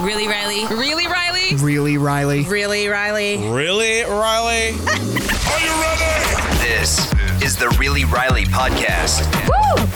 Really, 0.00 0.26
Riley? 0.28 0.66
Really, 0.66 1.06
Riley? 1.06 1.56
Really, 1.56 1.96
Riley? 1.96 2.44
Really, 2.44 2.88
Riley? 2.88 3.36
Really, 3.38 3.42
Riley? 3.44 3.48
Really, 3.48 4.02
Riley? 4.10 4.68
Are 4.70 5.60
you 5.60 5.72
ready? 5.80 6.58
This 6.62 7.12
is 7.42 7.56
the 7.56 7.68
Really 7.78 8.04
Riley 8.04 8.44
podcast. 8.44 9.22
Woo! 9.48 9.86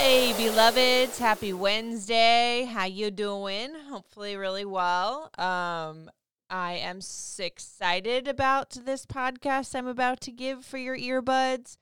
Hey, 0.00 0.32
beloveds! 0.36 1.18
Happy 1.18 1.52
Wednesday. 1.52 2.68
How 2.70 2.84
you 2.84 3.10
doing? 3.10 3.74
Hopefully, 3.90 4.36
really 4.36 4.64
well. 4.64 5.30
Um, 5.38 6.10
I 6.48 6.74
am 6.74 6.98
s- 6.98 7.40
excited 7.42 8.28
about 8.28 8.70
this 8.84 9.04
podcast 9.06 9.74
I'm 9.74 9.86
about 9.88 10.20
to 10.22 10.30
give 10.32 10.64
for 10.64 10.78
your 10.78 10.96
earbuds, 10.96 11.76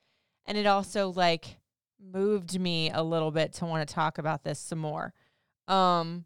and 0.45 0.57
it 0.57 0.65
also 0.65 1.09
like 1.09 1.57
moved 2.01 2.59
me 2.59 2.91
a 2.91 3.03
little 3.03 3.31
bit 3.31 3.53
to 3.53 3.65
want 3.65 3.87
to 3.87 3.93
talk 3.93 4.17
about 4.17 4.43
this 4.43 4.59
some 4.59 4.79
more. 4.79 5.13
Um, 5.67 6.25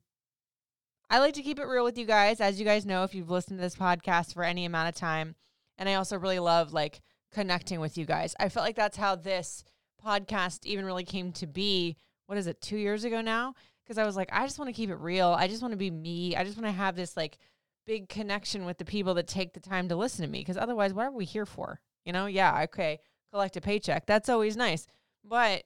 I 1.10 1.20
like 1.20 1.34
to 1.36 1.42
keep 1.42 1.60
it 1.60 1.66
real 1.66 1.84
with 1.84 1.98
you 1.98 2.06
guys, 2.06 2.40
as 2.40 2.60
you 2.60 2.66
guys 2.66 2.86
know 2.86 3.04
if 3.04 3.16
you've 3.16 3.30
listened 3.30 3.58
to 3.58 3.62
this 3.62 3.76
podcast 3.76 4.34
for 4.34 4.44
any 4.44 4.66
amount 4.66 4.90
of 4.90 4.96
time, 4.96 5.36
and 5.78 5.90
I 5.90 5.96
also 5.96 6.18
really 6.18 6.40
love 6.40 6.72
like 6.72 7.02
connecting 7.34 7.80
with 7.80 7.98
you 7.98 8.06
guys. 8.06 8.36
I 8.40 8.50
felt 8.50 8.66
like 8.66 8.76
that's 8.76 8.98
how 8.98 9.16
this 9.16 9.64
podcast 10.06 10.66
even 10.66 10.86
really 10.86 11.04
came 11.04 11.32
to 11.34 11.48
be. 11.48 11.96
What 12.28 12.38
is 12.38 12.48
it, 12.48 12.62
two 12.62 12.78
years 12.78 13.06
ago 13.06 13.22
now? 13.22 13.56
Because 13.84 13.98
I 13.98 14.06
was 14.06 14.16
like, 14.16 14.30
I 14.32 14.46
just 14.46 14.60
want 14.60 14.70
to 14.70 14.74
keep 14.74 14.92
it 14.92 15.00
real. 15.00 15.30
I 15.30 15.48
just 15.48 15.64
want 15.64 15.72
to 15.72 15.78
be 15.78 15.90
me. 15.90 16.36
I 16.36 16.44
just 16.44 16.58
want 16.58 16.68
to 16.68 16.72
have 16.72 16.96
this 16.96 17.18
like 17.18 17.40
big 17.88 18.08
connection 18.08 18.66
with 18.66 18.78
the 18.78 18.86
people 18.86 19.16
that 19.16 19.28
take 19.28 19.54
the 19.54 19.60
time 19.60 19.90
to 19.90 19.96
listen 19.96 20.24
to 20.24 20.32
me. 20.32 20.40
Because 20.40 20.58
otherwise, 20.58 20.94
what 20.94 21.08
are 21.08 21.12
we 21.12 21.26
here 21.26 21.48
for? 21.48 21.80
You 22.06 22.14
know, 22.14 22.28
yeah, 22.28 22.62
okay, 22.66 23.00
collect 23.32 23.58
a 23.58 23.62
paycheck. 23.62 24.06
That's 24.06 24.30
always 24.30 24.56
nice. 24.56 24.86
But 25.24 25.64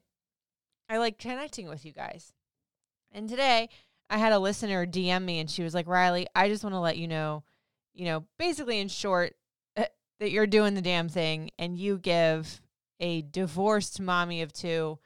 I 0.87 0.99
like 0.99 1.17
connecting 1.17 1.67
with 1.67 1.85
you 1.85 1.91
guys. 1.91 2.31
And 3.13 3.29
today 3.29 3.69
I 4.09 4.17
had 4.17 4.33
a 4.33 4.39
listener 4.39 4.85
DM 4.85 5.23
me 5.23 5.39
and 5.39 5.49
she 5.49 5.63
was 5.63 5.73
like, 5.73 5.87
Riley, 5.87 6.27
I 6.35 6.49
just 6.49 6.63
want 6.63 6.73
to 6.73 6.79
let 6.79 6.97
you 6.97 7.07
know, 7.07 7.43
you 7.93 8.05
know, 8.05 8.25
basically 8.39 8.79
in 8.79 8.87
short, 8.87 9.35
uh, 9.77 9.85
that 10.19 10.31
you're 10.31 10.47
doing 10.47 10.73
the 10.73 10.81
damn 10.81 11.09
thing 11.09 11.51
and 11.59 11.77
you 11.77 11.99
give 11.99 12.59
a 12.99 13.21
divorced 13.21 14.01
mommy 14.01 14.41
of 14.41 14.51
two 14.51 14.97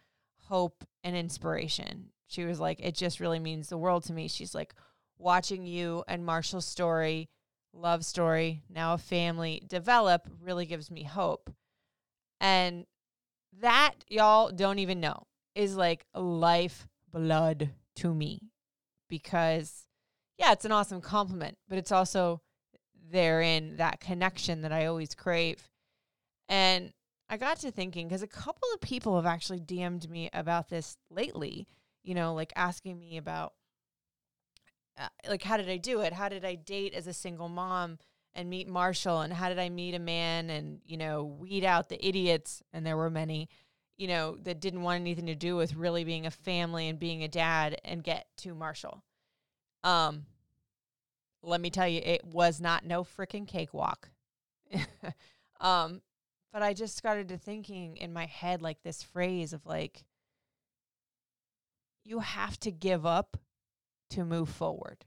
hope 0.45 0.85
and 1.03 1.15
inspiration. 1.15 2.09
She 2.27 2.45
was 2.45 2.59
like, 2.59 2.79
it 2.79 2.95
just 2.95 3.19
really 3.19 3.39
means 3.39 3.67
the 3.67 3.77
world 3.77 4.03
to 4.05 4.13
me. 4.13 4.27
She's 4.27 4.55
like, 4.55 4.73
watching 5.17 5.65
you 5.65 6.03
and 6.07 6.25
Marshall's 6.25 6.65
story, 6.65 7.29
love 7.73 8.05
story, 8.05 8.61
now 8.69 8.93
a 8.93 8.97
family 8.97 9.63
develop 9.67 10.27
really 10.41 10.65
gives 10.65 10.89
me 10.91 11.03
hope. 11.03 11.49
And 12.39 12.85
that, 13.59 13.95
y'all 14.07 14.51
don't 14.51 14.79
even 14.79 14.99
know, 14.99 15.23
is 15.55 15.75
like 15.75 16.05
life 16.13 16.87
blood 17.11 17.71
to 17.97 18.13
me 18.13 18.51
because, 19.09 19.87
yeah, 20.37 20.51
it's 20.51 20.65
an 20.65 20.71
awesome 20.71 21.01
compliment, 21.01 21.57
but 21.67 21.77
it's 21.77 21.91
also 21.91 22.41
therein 23.09 23.77
that 23.77 23.99
connection 23.99 24.61
that 24.61 24.71
I 24.71 24.85
always 24.85 25.13
crave. 25.15 25.69
And 26.49 26.93
I 27.29 27.37
got 27.37 27.59
to 27.59 27.71
thinking 27.71 28.07
because 28.07 28.21
a 28.21 28.27
couple 28.27 28.67
of 28.73 28.81
people 28.81 29.15
have 29.15 29.25
actually 29.25 29.59
DM'd 29.59 30.09
me 30.09 30.29
about 30.33 30.69
this 30.69 30.97
lately, 31.09 31.67
you 32.03 32.15
know, 32.15 32.33
like 32.33 32.53
asking 32.55 32.97
me 32.99 33.17
about 33.17 33.53
uh, 34.97 35.07
like 35.29 35.43
how 35.43 35.57
did 35.57 35.69
I 35.69 35.77
do 35.77 36.01
it? 36.01 36.13
How 36.13 36.29
did 36.29 36.45
I 36.45 36.55
date 36.55 36.93
as 36.93 37.05
a 37.07 37.13
single 37.13 37.49
mom 37.49 37.99
and 38.33 38.49
meet 38.49 38.67
Marshall 38.67 39.21
and 39.21 39.33
how 39.33 39.49
did 39.49 39.59
I 39.59 39.69
meet 39.69 39.95
a 39.95 39.99
man 39.99 40.49
and, 40.49 40.79
you 40.85 40.97
know, 40.97 41.23
weed 41.23 41.65
out 41.65 41.89
the 41.89 42.05
idiots 42.05 42.63
and 42.71 42.85
there 42.85 42.97
were 42.97 43.09
many, 43.09 43.49
you 43.97 44.07
know, 44.07 44.37
that 44.43 44.59
didn't 44.59 44.83
want 44.83 45.01
anything 45.01 45.25
to 45.25 45.35
do 45.35 45.55
with 45.55 45.75
really 45.75 46.03
being 46.03 46.25
a 46.25 46.31
family 46.31 46.87
and 46.87 46.99
being 46.99 47.23
a 47.23 47.27
dad 47.27 47.79
and 47.83 48.03
get 48.03 48.27
to 48.37 48.53
Marshall. 48.53 49.03
Um 49.83 50.25
let 51.43 51.61
me 51.61 51.69
tell 51.69 51.87
you 51.87 52.01
it 52.03 52.25
was 52.25 52.59
not 52.59 52.85
no 52.85 53.03
freaking 53.03 53.47
cakewalk. 53.47 54.09
um 55.61 56.01
but 56.53 56.61
I 56.61 56.73
just 56.73 56.97
started 56.97 57.29
to 57.29 57.37
thinking 57.37 57.97
in 57.97 58.13
my 58.13 58.25
head 58.25 58.61
like 58.61 58.81
this 58.83 59.03
phrase 59.03 59.53
of 59.53 59.65
like 59.65 60.03
you 62.03 62.19
have 62.19 62.59
to 62.61 62.71
give 62.71 63.05
up 63.05 63.37
to 64.11 64.23
move 64.23 64.49
forward. 64.49 65.05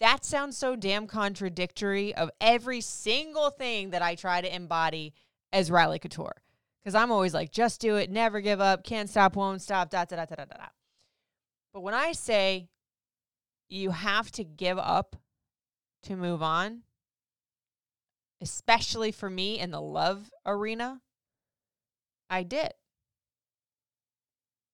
That 0.00 0.24
sounds 0.24 0.56
so 0.56 0.76
damn 0.76 1.06
contradictory 1.06 2.14
of 2.14 2.30
every 2.40 2.80
single 2.80 3.50
thing 3.50 3.90
that 3.90 4.02
I 4.02 4.14
try 4.14 4.40
to 4.40 4.54
embody 4.54 5.14
as 5.52 5.70
Riley 5.70 5.98
Couture. 5.98 6.42
Because 6.82 6.94
I'm 6.94 7.12
always 7.12 7.34
like, 7.34 7.50
just 7.50 7.80
do 7.80 7.96
it, 7.96 8.10
never 8.10 8.40
give 8.40 8.60
up, 8.60 8.84
can't 8.84 9.10
stop, 9.10 9.36
won't 9.36 9.62
stop, 9.62 9.90
da 9.90 10.04
da 10.04 10.16
da 10.16 10.24
da 10.24 10.34
da 10.36 10.44
da. 10.44 10.66
But 11.72 11.82
when 11.82 11.94
I 11.94 12.12
say 12.12 12.68
you 13.68 13.90
have 13.90 14.30
to 14.32 14.44
give 14.44 14.78
up 14.78 15.16
to 16.04 16.16
move 16.16 16.42
on, 16.42 16.82
especially 18.40 19.12
for 19.12 19.28
me 19.28 19.58
in 19.58 19.70
the 19.70 19.80
love 19.80 20.30
arena, 20.46 21.00
I 22.30 22.42
did. 22.42 22.72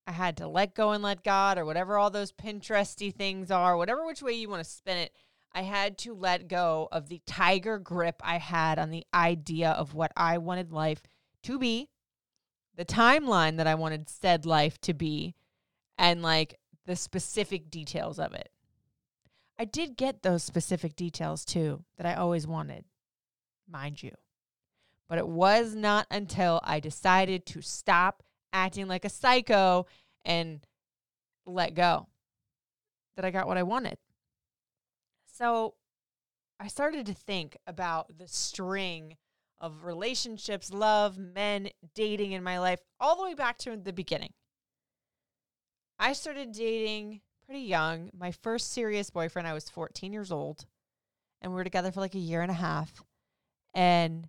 I 0.07 0.13
had 0.13 0.37
to 0.37 0.47
let 0.47 0.75
go 0.75 0.91
and 0.91 1.03
let 1.03 1.25
God, 1.25 1.57
or 1.57 1.65
whatever 1.65 1.97
all 1.97 2.11
those 2.11 2.31
Pinteresty 2.31 3.13
things 3.13 3.51
are, 3.51 3.77
whatever 3.77 4.05
which 4.05 4.23
way 4.23 4.33
you 4.33 4.51
want 4.51 4.63
to 4.63 4.71
spin 4.71 4.99
it. 4.99 5.13
I 5.55 5.63
had 5.63 5.97
to 5.99 6.15
let 6.15 6.49
go 6.49 6.89
of 6.93 7.09
the 7.09 7.23
tiger 7.27 7.79
grip 7.79 8.21
I 8.23 8.39
had 8.39 8.79
on 8.79 8.91
the 8.91 9.07
idea 9.15 9.71
of 9.71 9.95
what 9.95 10.13
I 10.17 10.39
wanted 10.39 10.73
life 10.73 11.03
to 11.45 11.59
be, 11.59 11.89
the 12.77 12.85
timeline 12.85 13.57
that 13.57 13.67
I 13.67 13.75
wanted 13.75 14.09
said 14.09 14.47
life 14.47 14.81
to 14.83 14.95
be, 14.95 15.35
and 15.99 16.23
like 16.23 16.59
the 16.87 16.97
specific 16.97 17.71
details 17.71 18.19
of 18.19 18.35
it. 18.35 18.51
I 19.59 19.65
did 19.65 19.97
get 19.97 20.23
those 20.23 20.43
specific 20.43 20.97
details 20.97 21.45
too 21.45 21.85
that 21.97 22.07
I 22.07 22.15
always 22.15 22.47
wanted, 22.47 22.85
mind 23.69 24.03
you. 24.03 24.13
But 25.09 25.19
it 25.19 25.29
was 25.29 25.75
not 25.75 26.07
until 26.11 26.61
I 26.65 26.81
decided 26.81 27.47
to 27.47 27.63
stop 27.63 28.23
acting 28.53 28.89
like 28.89 29.05
a 29.05 29.11
psycho 29.11 29.87
and 30.25 30.67
let 31.47 31.75
go 31.75 32.09
that 33.17 33.25
I 33.25 33.31
got 33.31 33.47
what 33.47 33.59
I 33.59 33.63
wanted. 33.63 33.99
So 35.27 35.75
I 36.59 36.69
started 36.69 37.07
to 37.07 37.15
think 37.15 37.57
about 37.67 38.19
the 38.19 38.27
string 38.29 39.17
of 39.61 39.85
relationships, 39.85 40.73
love, 40.73 41.19
men, 41.19 41.69
dating 41.95 42.33
in 42.33 42.43
my 42.43 42.59
life, 42.59 42.81
all 43.01 43.17
the 43.17 43.23
way 43.23 43.35
back 43.35 43.59
to 43.59 43.77
the 43.77 43.93
beginning. 43.93 44.33
I 45.99 46.13
started 46.13 46.53
dating 46.53 47.21
pretty 47.47 47.63
young. 47.63 48.11
My 48.19 48.33
first 48.33 48.73
serious 48.73 49.11
boyfriend, 49.11 49.47
I 49.47 49.55
was 49.55 49.69
14 49.69 50.13
years 50.13 50.33
old, 50.33 50.67
and 51.41 51.53
we 51.53 51.57
were 51.57 51.65
together 51.65 51.93
for 51.93 52.01
like 52.01 52.15
a 52.15 52.19
year 52.19 52.43
and 52.43 52.51
a 52.51 52.55
half. 52.55 53.03
And 53.75 54.29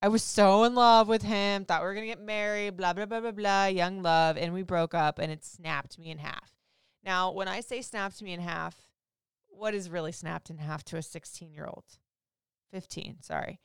I 0.00 0.08
was 0.08 0.22
so 0.22 0.64
in 0.64 0.74
love 0.74 1.08
with 1.08 1.22
him, 1.22 1.64
thought 1.64 1.82
we 1.82 1.86
were 1.86 1.94
going 1.94 2.06
to 2.06 2.14
get 2.14 2.24
married, 2.24 2.76
blah, 2.76 2.92
blah, 2.92 3.06
blah, 3.06 3.20
blah, 3.20 3.32
blah, 3.32 3.66
young 3.66 4.02
love. 4.02 4.36
And 4.36 4.54
we 4.54 4.62
broke 4.62 4.94
up, 4.94 5.18
and 5.18 5.32
it 5.32 5.44
snapped 5.44 5.98
me 5.98 6.10
in 6.10 6.18
half. 6.18 6.52
Now, 7.04 7.32
when 7.32 7.48
I 7.48 7.60
say 7.60 7.82
snapped 7.82 8.22
me 8.22 8.32
in 8.32 8.40
half, 8.40 8.76
what 9.48 9.74
is 9.74 9.90
really 9.90 10.12
snapped 10.12 10.50
in 10.50 10.58
half 10.58 10.84
to 10.84 10.96
a 10.96 11.02
16 11.02 11.52
year 11.52 11.66
old? 11.66 11.84
15, 12.72 13.22
sorry. 13.22 13.60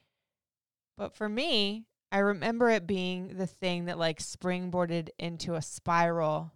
But 0.97 1.15
for 1.15 1.27
me, 1.27 1.85
I 2.11 2.19
remember 2.19 2.69
it 2.69 2.85
being 2.85 3.37
the 3.37 3.47
thing 3.47 3.85
that 3.85 3.97
like 3.97 4.19
springboarded 4.19 5.09
into 5.17 5.55
a 5.55 5.61
spiral 5.61 6.51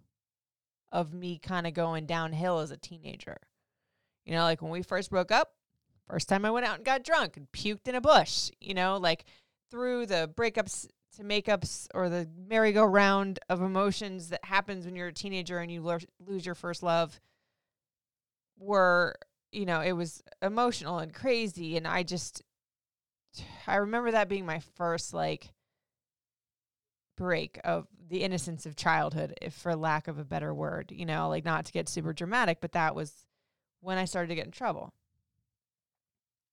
of 0.92 1.12
me 1.12 1.38
kind 1.38 1.66
of 1.66 1.74
going 1.74 2.06
downhill 2.06 2.60
as 2.60 2.70
a 2.70 2.76
teenager. 2.76 3.36
You 4.24 4.34
know, 4.34 4.42
like 4.42 4.62
when 4.62 4.70
we 4.70 4.82
first 4.82 5.10
broke 5.10 5.32
up, 5.32 5.54
first 6.08 6.28
time 6.28 6.44
I 6.44 6.50
went 6.50 6.66
out 6.66 6.76
and 6.76 6.84
got 6.84 7.02
drunk 7.02 7.36
and 7.36 7.50
puked 7.52 7.88
in 7.88 7.94
a 7.94 8.00
bush, 8.00 8.50
you 8.60 8.74
know, 8.74 8.96
like 8.98 9.24
through 9.70 10.06
the 10.06 10.30
breakups 10.34 10.86
to 11.16 11.24
makeups 11.24 11.88
or 11.94 12.08
the 12.08 12.28
merry-go-round 12.48 13.38
of 13.48 13.60
emotions 13.62 14.28
that 14.28 14.44
happens 14.44 14.84
when 14.84 14.94
you're 14.94 15.08
a 15.08 15.12
teenager 15.12 15.58
and 15.58 15.72
you 15.72 15.82
lo- 15.82 15.98
lose 16.24 16.46
your 16.46 16.54
first 16.54 16.82
love 16.82 17.20
were, 18.58 19.14
you 19.50 19.66
know, 19.66 19.80
it 19.80 19.92
was 19.92 20.22
emotional 20.42 20.98
and 20.98 21.12
crazy 21.12 21.76
and 21.76 21.86
I 21.86 22.02
just 22.02 22.42
I 23.66 23.76
remember 23.76 24.10
that 24.10 24.28
being 24.28 24.46
my 24.46 24.60
first 24.76 25.12
like 25.14 25.52
break 27.16 27.58
of 27.64 27.86
the 28.08 28.22
innocence 28.22 28.64
of 28.64 28.76
childhood, 28.76 29.34
if 29.42 29.52
for 29.52 29.76
lack 29.76 30.08
of 30.08 30.18
a 30.18 30.24
better 30.24 30.54
word, 30.54 30.92
you 30.94 31.04
know, 31.04 31.28
like 31.28 31.44
not 31.44 31.66
to 31.66 31.72
get 31.72 31.88
super 31.88 32.12
dramatic, 32.12 32.60
but 32.60 32.72
that 32.72 32.94
was 32.94 33.12
when 33.80 33.98
I 33.98 34.04
started 34.04 34.28
to 34.28 34.34
get 34.34 34.46
in 34.46 34.52
trouble. 34.52 34.92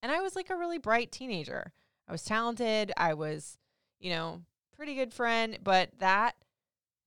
And 0.02 0.12
I 0.12 0.22
was 0.22 0.36
like 0.36 0.50
a 0.50 0.58
really 0.58 0.78
bright 0.78 1.12
teenager. 1.12 1.72
I 2.08 2.12
was 2.12 2.24
talented. 2.24 2.92
I 2.98 3.14
was, 3.14 3.58
you 4.00 4.12
know, 4.12 4.42
pretty 4.76 4.96
good 4.96 5.14
friend, 5.14 5.58
but 5.64 5.90
that 6.00 6.36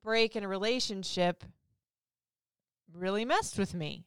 break 0.02 0.34
in 0.34 0.44
a 0.44 0.48
relationship 0.48 1.44
really 2.92 3.24
messed 3.24 3.58
with 3.58 3.74
me. 3.74 4.04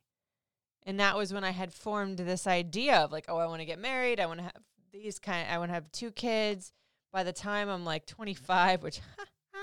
And 0.83 0.99
that 0.99 1.15
was 1.15 1.31
when 1.31 1.43
I 1.43 1.51
had 1.51 1.71
formed 1.71 2.17
this 2.17 2.47
idea 2.47 2.97
of 2.97 3.11
like, 3.11 3.25
oh, 3.27 3.37
I 3.37 3.45
want 3.45 3.61
to 3.61 3.65
get 3.65 3.79
married. 3.79 4.19
I 4.19 4.25
want 4.25 4.39
to 4.39 4.45
have 4.45 4.53
these 4.91 5.19
kind 5.19 5.47
I 5.49 5.57
want 5.57 5.69
to 5.69 5.73
have 5.73 5.91
two 5.91 6.11
kids 6.11 6.71
by 7.11 7.23
the 7.23 7.33
time 7.33 7.69
I'm 7.69 7.85
like 7.85 8.05
25, 8.05 8.83
which 8.83 8.99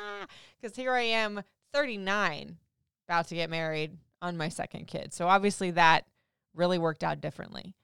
cuz 0.62 0.76
here 0.76 0.92
I 0.92 1.02
am 1.02 1.42
39 1.72 2.58
about 3.06 3.28
to 3.28 3.34
get 3.34 3.50
married 3.50 3.96
on 4.20 4.36
my 4.36 4.48
second 4.48 4.86
kid. 4.86 5.14
So 5.14 5.28
obviously 5.28 5.70
that 5.72 6.04
really 6.54 6.78
worked 6.78 7.04
out 7.04 7.20
differently. 7.20 7.74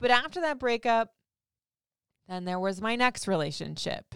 But 0.00 0.10
after 0.10 0.40
that 0.40 0.58
breakup, 0.58 1.14
then 2.28 2.44
there 2.44 2.58
was 2.58 2.80
my 2.80 2.96
next 2.96 3.28
relationship 3.28 4.14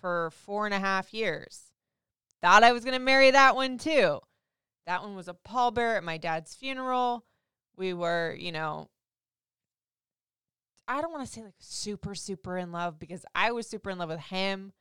for 0.00 0.30
four 0.30 0.66
and 0.66 0.74
a 0.74 0.78
half 0.78 1.14
years. 1.14 1.72
Thought 2.42 2.64
I 2.64 2.72
was 2.72 2.84
going 2.84 2.98
to 2.98 3.04
marry 3.04 3.30
that 3.30 3.56
one 3.56 3.78
too. 3.78 4.20
That 4.86 5.02
one 5.02 5.16
was 5.16 5.28
a 5.28 5.34
pallbearer 5.34 5.96
at 5.96 6.04
my 6.04 6.18
dad's 6.18 6.54
funeral. 6.54 7.24
We 7.76 7.94
were, 7.94 8.34
you 8.38 8.52
know, 8.52 8.88
I 10.88 11.02
don't 11.02 11.12
want 11.12 11.26
to 11.26 11.32
say 11.32 11.42
like 11.42 11.52
super, 11.58 12.14
super 12.14 12.56
in 12.56 12.72
love 12.72 12.98
because 12.98 13.26
I 13.34 13.52
was 13.52 13.68
super 13.68 13.90
in 13.90 13.98
love 13.98 14.08
with 14.08 14.20
him. 14.20 14.72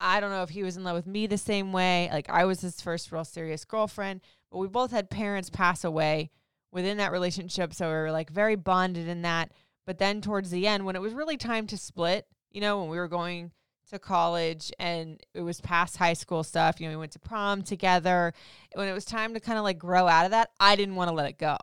I 0.00 0.18
don't 0.18 0.30
know 0.30 0.42
if 0.42 0.50
he 0.50 0.64
was 0.64 0.76
in 0.76 0.84
love 0.84 0.96
with 0.96 1.06
me 1.06 1.26
the 1.26 1.38
same 1.38 1.72
way. 1.72 2.08
Like 2.12 2.28
I 2.28 2.44
was 2.44 2.60
his 2.60 2.80
first 2.80 3.12
real 3.12 3.24
serious 3.24 3.64
girlfriend, 3.64 4.20
but 4.50 4.58
we 4.58 4.66
both 4.66 4.90
had 4.90 5.10
parents 5.10 5.48
pass 5.48 5.84
away 5.84 6.30
within 6.72 6.98
that 6.98 7.12
relationship. 7.12 7.72
So 7.72 7.86
we 7.86 7.94
were 7.94 8.12
like 8.12 8.30
very 8.30 8.56
bonded 8.56 9.06
in 9.06 9.22
that. 9.22 9.52
But 9.86 9.98
then 9.98 10.20
towards 10.20 10.50
the 10.50 10.66
end, 10.66 10.84
when 10.84 10.96
it 10.96 11.02
was 11.02 11.14
really 11.14 11.36
time 11.36 11.66
to 11.68 11.78
split, 11.78 12.26
you 12.50 12.60
know, 12.60 12.80
when 12.80 12.90
we 12.90 12.98
were 12.98 13.08
going 13.08 13.52
to 13.90 13.98
college 13.98 14.72
and 14.78 15.22
it 15.34 15.40
was 15.40 15.60
past 15.60 15.96
high 15.96 16.12
school 16.12 16.42
stuff, 16.42 16.80
you 16.80 16.86
know, 16.86 16.92
we 16.92 17.00
went 17.00 17.12
to 17.12 17.18
prom 17.20 17.62
together. 17.62 18.34
When 18.74 18.88
it 18.88 18.92
was 18.92 19.04
time 19.04 19.34
to 19.34 19.40
kind 19.40 19.56
of 19.56 19.64
like 19.64 19.78
grow 19.78 20.08
out 20.08 20.24
of 20.24 20.32
that, 20.32 20.50
I 20.58 20.74
didn't 20.74 20.96
want 20.96 21.08
to 21.08 21.14
let 21.14 21.28
it 21.28 21.38
go. 21.38 21.56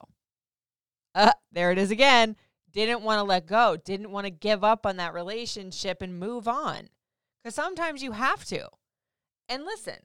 Uh, 1.14 1.34
there 1.52 1.72
it 1.72 1.78
is 1.78 1.92
again 1.92 2.36
didn't 2.76 3.04
want 3.04 3.20
to 3.20 3.24
let 3.24 3.48
go, 3.48 3.78
didn't 3.78 4.12
want 4.12 4.26
to 4.26 4.32
give 4.32 4.64
up 4.64 4.86
on 4.86 4.98
that 4.98 5.14
relationship 5.14 6.02
and 6.02 6.20
move 6.20 6.46
on. 6.48 6.90
Because 7.42 7.56
sometimes 7.56 8.04
you 8.04 8.12
have 8.12 8.44
to. 8.46 8.68
And 9.48 9.64
listen, 9.64 10.00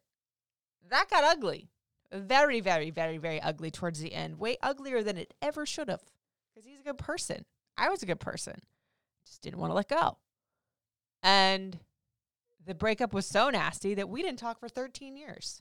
that 0.88 1.11
got 1.11 1.25
ugly. 1.25 1.69
Very, 2.12 2.61
very, 2.61 2.90
very, 2.90 3.19
very 3.19 3.40
ugly 3.40 3.70
towards 3.70 4.00
the 4.00 4.12
end. 4.12 4.38
Way 4.38 4.56
uglier 4.62 5.02
than 5.02 5.17
it 5.17 5.34
ever 5.43 5.67
should 5.67 5.88
have. 5.88 6.02
Because 6.55 6.69
he's 6.69 6.81
a 6.81 6.84
good 6.84 6.99
person. 6.99 7.44
I 7.76 7.88
was 7.88 8.02
a 8.02 8.06
good 8.06 8.20
person. 8.20 8.61
Just 9.26 9.43
didn't 9.43 9.58
want 9.58 9.70
to 9.70 9.75
let 9.75 9.88
go. 9.88 10.19
And 11.22 11.78
the 12.64 12.75
breakup 12.75 13.12
was 13.12 13.26
so 13.26 13.50
nasty 13.50 13.94
that 13.94 14.08
we 14.08 14.22
didn't 14.22 14.38
talk 14.38 14.61
for 14.61 14.69
13 14.69 15.17
years. 15.17 15.61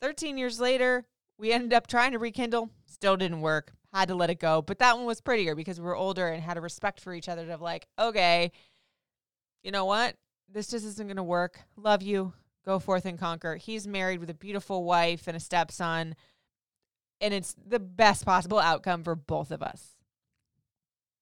13 0.00 0.36
years 0.36 0.58
later, 0.58 1.04
we 1.38 1.52
ended 1.52 1.72
up 1.72 1.86
trying 1.86 2.12
to 2.12 2.18
rekindle, 2.18 2.70
still 2.86 3.16
didn't 3.16 3.40
work 3.40 3.72
had 3.92 4.08
to 4.08 4.14
let 4.14 4.30
it 4.30 4.40
go. 4.40 4.62
But 4.62 4.78
that 4.78 4.96
one 4.96 5.06
was 5.06 5.20
prettier 5.20 5.54
because 5.54 5.80
we 5.80 5.86
were 5.86 5.96
older 5.96 6.28
and 6.28 6.42
had 6.42 6.56
a 6.56 6.62
respect 6.62 7.00
for 7.00 7.14
each 7.14 7.28
other 7.28 7.50
of 7.50 7.60
like, 7.60 7.86
okay, 7.98 8.52
you 9.62 9.70
know 9.70 9.84
what? 9.84 10.16
This 10.50 10.68
just 10.68 10.84
isn't 10.84 11.06
going 11.06 11.16
to 11.16 11.22
work. 11.22 11.60
Love 11.76 12.02
you. 12.02 12.32
Go 12.64 12.78
forth 12.78 13.06
and 13.06 13.18
conquer. 13.18 13.56
He's 13.56 13.86
married 13.86 14.20
with 14.20 14.30
a 14.30 14.34
beautiful 14.34 14.84
wife 14.84 15.26
and 15.26 15.36
a 15.36 15.40
stepson. 15.40 16.14
And 17.20 17.34
it's 17.34 17.54
the 17.66 17.80
best 17.80 18.24
possible 18.24 18.58
outcome 18.58 19.04
for 19.04 19.14
both 19.14 19.50
of 19.50 19.62
us. 19.62 19.96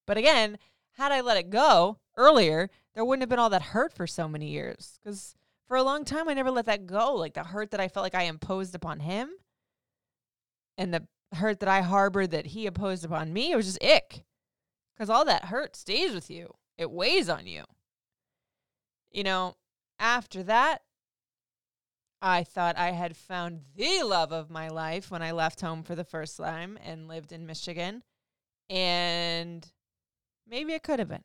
But 0.06 0.16
again, 0.16 0.58
had 0.96 1.12
I 1.12 1.20
let 1.20 1.36
it 1.36 1.50
go 1.50 1.98
earlier, 2.16 2.70
there 2.94 3.04
wouldn't 3.04 3.22
have 3.22 3.28
been 3.28 3.38
all 3.38 3.50
that 3.50 3.62
hurt 3.62 3.92
for 3.92 4.06
so 4.06 4.28
many 4.28 4.48
years. 4.48 4.98
Because 5.02 5.34
for 5.66 5.76
a 5.76 5.82
long 5.82 6.04
time, 6.04 6.28
I 6.28 6.34
never 6.34 6.50
let 6.50 6.66
that 6.66 6.86
go. 6.86 7.14
Like 7.14 7.34
the 7.34 7.44
hurt 7.44 7.70
that 7.70 7.80
I 7.80 7.88
felt 7.88 8.04
like 8.04 8.14
I 8.14 8.24
imposed 8.24 8.74
upon 8.74 9.00
him 9.00 9.30
and 10.76 10.92
the 10.94 11.06
hurt 11.34 11.60
that 11.60 11.68
I 11.68 11.80
harbored 11.82 12.30
that 12.32 12.46
he 12.46 12.66
opposed 12.66 13.04
upon 13.04 13.32
me, 13.32 13.52
it 13.52 13.56
was 13.56 13.66
just 13.66 13.84
ick. 13.84 14.24
Because 14.94 15.10
all 15.10 15.24
that 15.24 15.46
hurt 15.46 15.76
stays 15.76 16.12
with 16.12 16.30
you, 16.30 16.54
it 16.76 16.90
weighs 16.90 17.28
on 17.28 17.46
you. 17.46 17.64
You 19.10 19.24
know, 19.24 19.56
after 19.98 20.42
that, 20.44 20.82
I 22.22 22.44
thought 22.44 22.76
I 22.76 22.90
had 22.90 23.16
found 23.16 23.62
the 23.76 24.02
love 24.02 24.32
of 24.32 24.50
my 24.50 24.68
life 24.68 25.10
when 25.10 25.22
I 25.22 25.30
left 25.30 25.62
home 25.62 25.82
for 25.82 25.94
the 25.94 26.04
first 26.04 26.36
time 26.36 26.78
and 26.84 27.08
lived 27.08 27.32
in 27.32 27.46
Michigan. 27.46 28.02
And 28.68 29.66
maybe 30.46 30.74
it 30.74 30.82
could 30.82 30.98
have 30.98 31.08
been. 31.08 31.24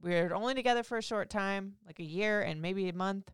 We 0.00 0.10
were 0.10 0.34
only 0.34 0.54
together 0.54 0.82
for 0.82 0.98
a 0.98 1.02
short 1.02 1.28
time, 1.28 1.74
like 1.86 1.98
a 1.98 2.04
year 2.04 2.40
and 2.40 2.62
maybe 2.62 2.88
a 2.88 2.94
month. 2.94 3.30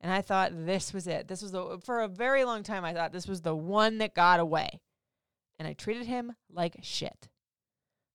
And 0.00 0.12
I 0.12 0.20
thought 0.20 0.52
this 0.66 0.92
was 0.92 1.06
it. 1.06 1.28
This 1.28 1.42
was 1.42 1.52
the, 1.52 1.78
for 1.84 2.00
a 2.00 2.08
very 2.08 2.44
long 2.44 2.62
time, 2.62 2.84
I 2.84 2.92
thought 2.92 3.12
this 3.12 3.26
was 3.26 3.42
the 3.42 3.56
one 3.56 3.98
that 3.98 4.14
got 4.14 4.40
away. 4.40 4.80
And 5.58 5.66
I 5.66 5.72
treated 5.72 6.06
him 6.06 6.34
like 6.52 6.76
shit. 6.82 7.28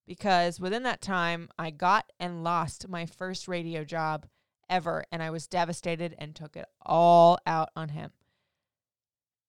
Because 0.08 0.60
within 0.60 0.84
that 0.84 1.02
time, 1.02 1.50
I 1.58 1.72
got 1.72 2.12
and 2.20 2.44
lost 2.44 2.88
my 2.88 3.06
first 3.06 3.48
radio 3.48 3.84
job 3.84 4.28
ever. 4.70 5.06
And 5.12 5.24
I 5.24 5.32
was 5.32 5.48
devastated 5.48 6.16
and 6.18 6.36
took 6.36 6.56
it 6.56 6.66
all 6.82 7.40
out 7.46 7.70
on 7.76 7.90
him. 7.90 8.12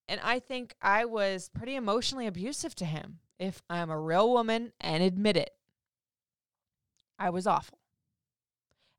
And 0.08 0.20
I 0.22 0.38
think 0.38 0.74
I 0.80 1.04
was 1.04 1.50
pretty 1.54 1.74
emotionally 1.74 2.26
abusive 2.26 2.74
to 2.76 2.84
him. 2.84 3.18
If 3.38 3.62
I'm 3.68 3.90
a 3.90 3.98
real 3.98 4.32
woman 4.32 4.72
and 4.80 5.02
admit 5.02 5.36
it, 5.36 5.50
I 7.18 7.30
was 7.30 7.46
awful. 7.46 7.78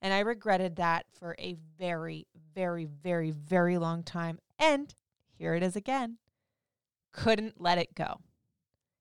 And 0.04 0.14
I 0.14 0.20
regretted 0.20 0.76
that 0.76 1.06
for 1.18 1.34
a 1.40 1.56
very, 1.80 2.28
very, 2.54 2.84
very, 2.84 3.32
very 3.32 3.78
long 3.78 4.04
time. 4.04 4.38
And 4.60 4.94
here 5.32 5.56
it 5.56 5.64
is 5.64 5.78
again. 5.78 6.18
Couldn't 7.14 7.62
let 7.62 7.78
it 7.78 7.96
go. 7.96 8.20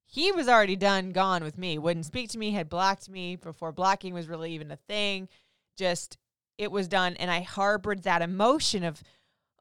He 0.07 0.31
was 0.31 0.47
already 0.47 0.77
done, 0.77 1.11
gone 1.11 1.43
with 1.43 1.59
me. 1.59 1.77
Wouldn't 1.77 2.07
speak 2.07 2.31
to 2.31 2.39
me, 2.39 2.53
had 2.53 2.69
blocked 2.69 3.09
me 3.09 3.35
before 3.35 3.73
blocking 3.73 4.15
was 4.15 4.29
really 4.29 4.53
even 4.53 4.71
a 4.71 4.77
thing. 4.77 5.29
Just, 5.77 6.19
it 6.57 6.71
was 6.71 6.87
done. 6.87 7.17
And 7.17 7.33
I 7.33 7.41
harbored 7.41 8.05
that 8.05 8.23
emotion 8.23 8.85
of, 8.85 9.03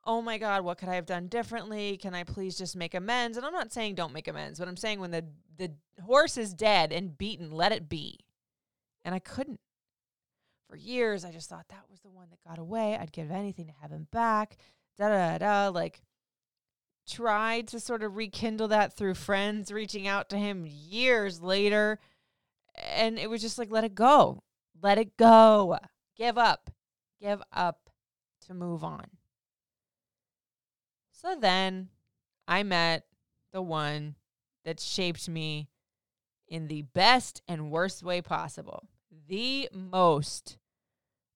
oh 0.06 0.22
my 0.22 0.38
God, 0.38 0.64
what 0.64 0.78
could 0.78 0.90
I 0.90 0.96
have 0.96 1.08
done 1.08 1.28
differently? 1.28 1.98
Can 1.98 2.14
I 2.14 2.24
please 2.24 2.56
just 2.56 2.76
make 2.76 2.94
amends? 2.94 3.36
And 3.38 3.46
I'm 3.48 3.54
not 3.54 3.74
saying 3.74 3.96
don't 3.96 4.14
make 4.14 4.28
amends, 4.28 4.60
but 4.60 4.68
I'm 4.68 4.78
saying 4.78 5.00
when 5.00 5.12
the, 5.12 5.26
the 5.58 5.72
horse 6.04 6.38
is 6.38 6.54
dead 6.54 6.92
and 6.92 7.18
beaten, 7.18 7.50
let 7.50 7.72
it 7.72 7.90
be. 7.90 8.20
And 9.04 9.16
I 9.16 9.20
couldn't 9.20 9.60
for 10.72 10.78
years. 10.78 11.26
I 11.26 11.32
just 11.32 11.50
thought 11.50 11.66
that 11.70 11.84
was 11.90 12.00
the 12.00 12.10
one 12.10 12.28
that 12.30 12.48
got 12.48 12.58
away. 12.58 12.98
I'd 12.98 13.12
give 13.12 13.30
anything 13.30 13.68
to 13.68 13.74
have 13.82 13.92
him 13.92 14.08
back. 14.12 14.56
Da 14.98 15.10
da 15.10 15.38
da. 15.38 15.68
Like, 15.68 16.02
tried 17.10 17.68
to 17.68 17.80
sort 17.80 18.04
of 18.04 18.16
rekindle 18.16 18.70
that 18.70 18.96
through 18.96 19.16
friends 19.16 19.70
reaching 19.70 20.08
out 20.08 20.30
to 20.30 20.38
him 20.38 20.66
years 20.66 21.42
later. 21.42 22.00
And 22.96 23.20
it 23.20 23.30
was 23.30 23.42
just 23.42 23.58
like, 23.58 23.70
let 23.70 23.84
it 23.84 23.96
go. 23.96 24.44
Let 24.82 24.98
it 24.98 25.18
go. 25.18 25.78
Give 26.16 26.38
up. 26.38 26.70
Give 27.20 27.42
up 27.52 27.90
to 28.48 28.54
move 28.54 28.82
on. 28.82 29.08
So 31.12 31.36
then 31.38 31.90
I 32.48 32.64
met 32.64 33.04
the 33.52 33.62
one 33.62 34.16
that 34.64 34.80
shaped 34.80 35.28
me 35.28 35.68
in 36.48 36.70
the 36.70 36.84
best 36.84 37.42
and 37.46 37.72
worst 37.72 38.04
way 38.04 38.22
possible. 38.22 38.88
The 39.28 39.70
most 39.74 40.58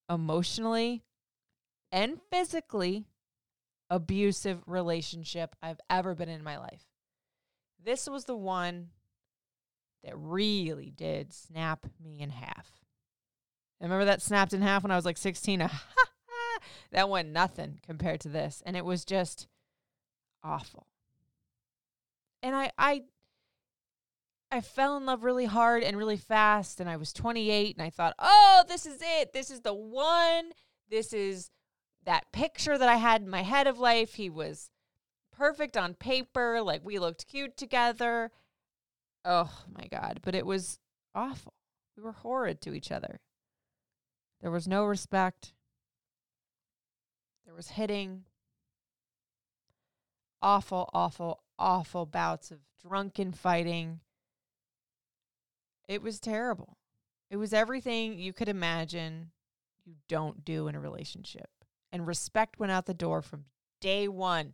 emotionally 0.10 1.04
and 1.92 2.20
physically 2.30 3.06
abusive 3.90 4.62
relationship 4.66 5.56
I've 5.62 5.80
ever 5.90 6.16
been 6.16 6.30
in 6.30 6.44
my 6.44 6.58
life. 6.58 6.84
This 7.84 8.08
was 8.10 8.26
the 8.26 8.36
one 8.36 8.90
that 10.04 10.18
really 10.18 10.92
did 10.92 11.34
snap 11.34 11.86
me 12.04 12.20
in 12.20 12.30
half. 12.30 12.68
Remember 13.82 14.06
that 14.06 14.22
snapped 14.22 14.54
in 14.54 14.62
half 14.62 14.84
when 14.84 14.92
I 14.92 14.96
was 14.96 15.06
like 15.06 15.18
16. 15.18 15.70
that 16.92 17.10
went 17.10 17.30
nothing 17.30 17.80
compared 17.86 18.22
to 18.22 18.30
this. 18.30 18.64
And 18.66 18.76
it 18.76 18.86
was 18.86 19.06
just 19.06 19.48
awful. 20.44 20.88
And 22.42 22.56
I 22.56 22.72
I 22.78 23.04
I 24.52 24.62
fell 24.62 24.98
in 24.98 25.06
love 25.06 25.24
really 25.24 25.46
hard 25.46 25.84
and 25.84 25.98
really 25.98 26.18
fast. 26.18 26.80
And 26.80 26.90
I 26.90 26.98
was 26.98 27.14
28 27.14 27.76
and 27.76 27.86
I 27.86 27.90
thought, 27.90 28.16
oh, 28.20 28.64
this 28.68 28.86
is 28.86 29.00
it. 29.02 29.34
This 29.34 29.52
is 29.52 29.62
the 29.62 29.74
one. 29.74 30.52
This 30.90 31.14
is 31.14 31.50
that 32.04 32.32
picture 32.32 32.78
that 32.78 32.90
I 32.90 32.96
had 32.96 33.22
in 33.22 33.30
my 33.30 33.42
head 33.42 33.68
of 33.68 33.80
life. 33.80 34.14
He 34.14 34.30
was 34.30 34.70
perfect 35.36 35.76
on 35.76 35.94
paper. 35.94 36.62
Like 36.62 36.82
we 36.84 37.00
looked 37.00 37.28
cute 37.28 37.58
together. 37.58 38.32
Oh 39.24 39.52
my 39.76 39.88
God. 39.88 40.20
But 40.24 40.36
it 40.36 40.46
was 40.46 40.80
awful. 41.14 41.54
We 41.98 42.04
were 42.04 42.12
horrid 42.12 42.62
to 42.62 42.74
each 42.74 42.92
other. 42.92 43.20
There 44.42 44.52
was 44.52 44.68
no 44.68 44.86
respect. 44.86 45.54
There 47.46 47.56
was 47.56 47.70
hitting, 47.70 48.24
awful, 50.42 50.90
awful, 50.94 51.44
awful 51.58 52.06
bouts 52.06 52.52
of 52.52 52.60
drunken 52.82 53.32
fighting. 53.32 54.02
It 55.88 56.02
was 56.02 56.20
terrible. 56.20 56.78
It 57.30 57.38
was 57.38 57.54
everything 57.54 58.20
you 58.20 58.34
could 58.34 58.50
imagine 58.50 59.32
you 59.86 59.96
don't 60.08 60.44
do 60.44 60.68
in 60.68 60.76
a 60.76 60.80
relationship. 60.80 61.50
And 61.92 62.08
respect 62.08 62.60
went 62.60 62.72
out 62.72 62.86
the 62.86 62.94
door 62.94 63.22
from 63.22 63.46
day 63.82 64.08
one. 64.08 64.54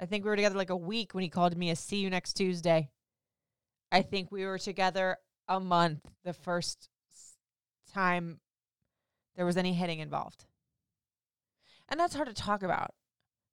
I 0.00 0.06
think 0.06 0.24
we 0.24 0.30
were 0.30 0.36
together 0.36 0.56
like 0.56 0.70
a 0.70 0.76
week 0.76 1.14
when 1.14 1.22
he 1.22 1.28
called 1.28 1.56
me 1.56 1.70
a 1.70 1.76
see 1.76 1.98
you 1.98 2.10
next 2.10 2.34
Tuesday. 2.34 2.90
I 3.90 4.02
think 4.02 4.32
we 4.32 4.46
were 4.46 4.58
together 4.58 5.18
a 5.48 5.60
month 5.60 6.00
the 6.24 6.32
first 6.32 6.88
time 7.92 8.40
there 9.36 9.46
was 9.46 9.56
any 9.56 9.74
hitting 9.74 9.98
involved. 9.98 10.46
And 11.88 12.00
that's 12.00 12.14
hard 12.14 12.28
to 12.28 12.34
talk 12.34 12.62
about 12.62 12.94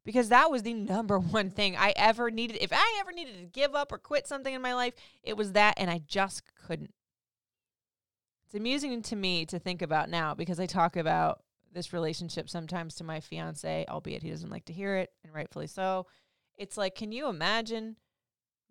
because 0.05 0.29
that 0.29 0.49
was 0.49 0.63
the 0.63 0.73
number 0.73 1.19
one 1.19 1.51
thing 1.51 1.75
I 1.75 1.93
ever 1.95 2.31
needed. 2.31 2.57
If 2.61 2.71
I 2.73 2.97
ever 3.01 3.11
needed 3.11 3.37
to 3.39 3.45
give 3.45 3.75
up 3.75 3.91
or 3.91 3.97
quit 3.97 4.27
something 4.27 4.53
in 4.53 4.61
my 4.61 4.73
life, 4.73 4.93
it 5.23 5.37
was 5.37 5.51
that, 5.53 5.75
and 5.77 5.89
I 5.89 6.01
just 6.07 6.43
couldn't. 6.55 6.93
It's 8.49 8.55
amusing 8.55 9.03
to 9.03 9.15
me 9.15 9.45
to 9.45 9.59
think 9.59 9.83
about 9.83 10.09
now 10.09 10.33
because 10.33 10.59
I 10.59 10.65
talk 10.65 10.95
about 10.95 11.43
this 11.71 11.93
relationship 11.93 12.49
sometimes 12.49 12.95
to 12.95 13.03
my 13.03 13.19
fiance, 13.19 13.85
albeit 13.87 14.23
he 14.23 14.31
doesn't 14.31 14.49
like 14.49 14.65
to 14.65 14.73
hear 14.73 14.95
it, 14.95 15.11
and 15.23 15.31
rightfully 15.31 15.67
so. 15.67 16.07
It's 16.57 16.75
like, 16.75 16.95
can 16.95 17.11
you 17.11 17.27
imagine 17.27 17.97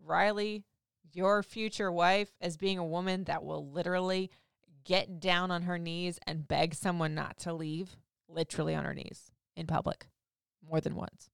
Riley, 0.04 0.64
your 1.12 1.44
future 1.44 1.92
wife, 1.92 2.30
as 2.40 2.56
being 2.56 2.78
a 2.78 2.85
woman 2.85 3.23
that 3.25 3.44
will 3.44 3.70
literally 3.70 4.32
get 4.82 5.20
down 5.20 5.52
on 5.52 5.62
her 5.62 5.78
knees 5.78 6.18
and 6.26 6.49
beg 6.49 6.75
someone 6.75 7.14
not 7.14 7.38
to 7.38 7.52
leave, 7.52 7.94
literally 8.28 8.75
on 8.75 8.85
her 8.85 8.94
knees 8.94 9.30
in 9.54 9.68
public 9.68 10.08
more 10.68 10.80
than 10.80 10.97
once? 10.97 11.30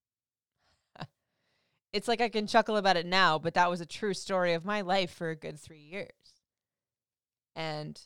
it's 1.94 2.08
like 2.08 2.20
I 2.20 2.28
can 2.28 2.46
chuckle 2.46 2.76
about 2.76 2.98
it 2.98 3.06
now, 3.06 3.38
but 3.38 3.54
that 3.54 3.70
was 3.70 3.80
a 3.80 3.86
true 3.86 4.12
story 4.12 4.52
of 4.52 4.66
my 4.66 4.82
life 4.82 5.14
for 5.14 5.30
a 5.30 5.34
good 5.34 5.58
three 5.58 5.80
years. 5.80 6.10
And 7.56 7.98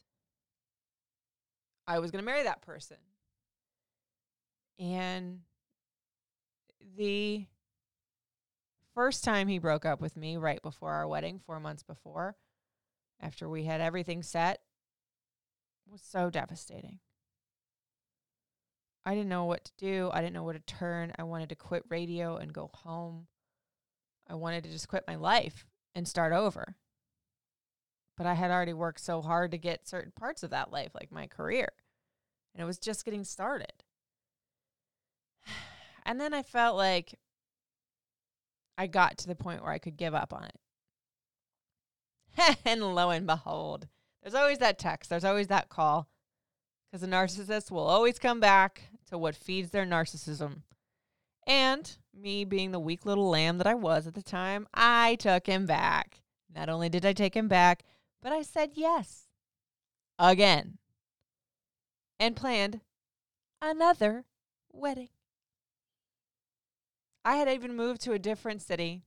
I 1.88 1.98
was 2.00 2.10
going 2.10 2.22
to 2.22 2.26
marry 2.26 2.42
that 2.42 2.60
person. 2.60 2.98
And 4.78 5.40
the 6.96 7.46
first 8.94 9.24
time 9.24 9.48
he 9.48 9.58
broke 9.58 9.86
up 9.86 10.00
with 10.00 10.14
me, 10.14 10.36
right 10.36 10.60
before 10.62 10.92
our 10.92 11.08
wedding, 11.08 11.40
four 11.44 11.58
months 11.58 11.82
before, 11.82 12.36
after 13.20 13.48
we 13.48 13.64
had 13.64 13.80
everything 13.80 14.22
set, 14.22 14.60
was 15.90 16.02
so 16.02 16.28
devastating. 16.28 16.98
I 19.06 19.14
didn't 19.14 19.30
know 19.30 19.46
what 19.46 19.64
to 19.64 19.72
do. 19.78 20.10
I 20.12 20.20
didn't 20.20 20.34
know 20.34 20.42
where 20.42 20.52
to 20.52 20.60
turn. 20.60 21.12
I 21.18 21.22
wanted 21.22 21.48
to 21.48 21.56
quit 21.56 21.84
radio 21.88 22.36
and 22.36 22.52
go 22.52 22.70
home. 22.74 23.28
I 24.28 24.34
wanted 24.34 24.64
to 24.64 24.70
just 24.70 24.88
quit 24.88 25.04
my 25.08 25.14
life 25.14 25.66
and 25.94 26.06
start 26.06 26.34
over. 26.34 26.76
But 28.18 28.26
I 28.26 28.34
had 28.34 28.50
already 28.50 28.74
worked 28.74 29.00
so 29.00 29.22
hard 29.22 29.52
to 29.52 29.58
get 29.58 29.88
certain 29.88 30.10
parts 30.10 30.42
of 30.42 30.50
that 30.50 30.72
life, 30.72 30.90
like 30.92 31.12
my 31.12 31.28
career, 31.28 31.68
and 32.52 32.60
it 32.60 32.66
was 32.66 32.78
just 32.78 33.04
getting 33.04 33.24
started. 33.24 33.84
And 36.04 36.18
then 36.18 36.32
I 36.32 36.42
felt 36.42 36.74
like 36.74 37.18
I 38.78 38.86
got 38.86 39.18
to 39.18 39.26
the 39.26 39.34
point 39.34 39.62
where 39.62 39.72
I 39.72 39.78
could 39.78 39.98
give 39.98 40.14
up 40.14 40.32
on 40.32 40.44
it. 40.44 42.58
and 42.64 42.94
lo 42.94 43.10
and 43.10 43.26
behold, 43.26 43.88
there's 44.22 44.34
always 44.34 44.56
that 44.58 44.78
text, 44.78 45.10
there's 45.10 45.24
always 45.24 45.48
that 45.48 45.68
call, 45.68 46.08
because 46.86 47.02
the 47.02 47.14
narcissist 47.14 47.70
will 47.70 47.86
always 47.86 48.18
come 48.18 48.40
back 48.40 48.84
to 49.10 49.18
what 49.18 49.36
feeds 49.36 49.70
their 49.70 49.84
narcissism. 49.84 50.62
And 51.46 51.94
me 52.14 52.44
being 52.44 52.72
the 52.72 52.80
weak 52.80 53.04
little 53.04 53.28
lamb 53.28 53.58
that 53.58 53.66
I 53.66 53.74
was 53.74 54.06
at 54.06 54.14
the 54.14 54.22
time, 54.22 54.66
I 54.72 55.16
took 55.16 55.46
him 55.46 55.66
back. 55.66 56.22
Not 56.54 56.70
only 56.70 56.88
did 56.88 57.04
I 57.04 57.12
take 57.12 57.36
him 57.36 57.48
back, 57.48 57.84
but 58.22 58.32
I 58.32 58.42
said 58.42 58.70
yes 58.74 59.28
again 60.18 60.78
and 62.18 62.36
planned 62.36 62.80
another 63.62 64.24
wedding. 64.72 65.08
I 67.24 67.36
had 67.36 67.48
even 67.48 67.76
moved 67.76 68.00
to 68.02 68.12
a 68.12 68.18
different 68.18 68.62
city. 68.62 69.02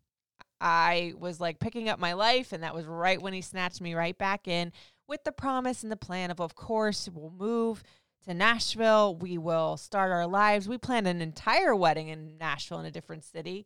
I 0.60 1.14
was 1.18 1.40
like 1.40 1.60
picking 1.60 1.90
up 1.90 2.00
my 2.00 2.14
life, 2.14 2.54
and 2.54 2.62
that 2.64 2.76
was 2.76 2.86
right 2.86 3.22
when 3.22 3.34
he 3.34 3.42
snatched 3.42 3.82
me 3.82 3.96
right 3.96 4.18
back 4.18 4.48
in 4.48 4.72
with 5.08 5.24
the 5.24 5.32
promise 5.32 5.84
and 5.84 5.92
the 5.92 5.98
plan 5.98 6.30
of, 6.30 6.40
of 6.40 6.56
course, 6.56 7.10
we'll 7.12 7.32
move 7.32 7.84
to 8.26 8.34
Nashville. 8.34 9.16
We 9.16 9.38
will 9.38 9.76
start 9.76 10.12
our 10.12 10.28
lives. 10.28 10.70
We 10.70 10.78
planned 10.78 11.08
an 11.08 11.22
entire 11.22 11.76
wedding 11.76 12.10
in 12.10 12.38
Nashville 12.38 12.80
in 12.80 12.86
a 12.86 12.92
different 12.92 13.24
city. 13.24 13.66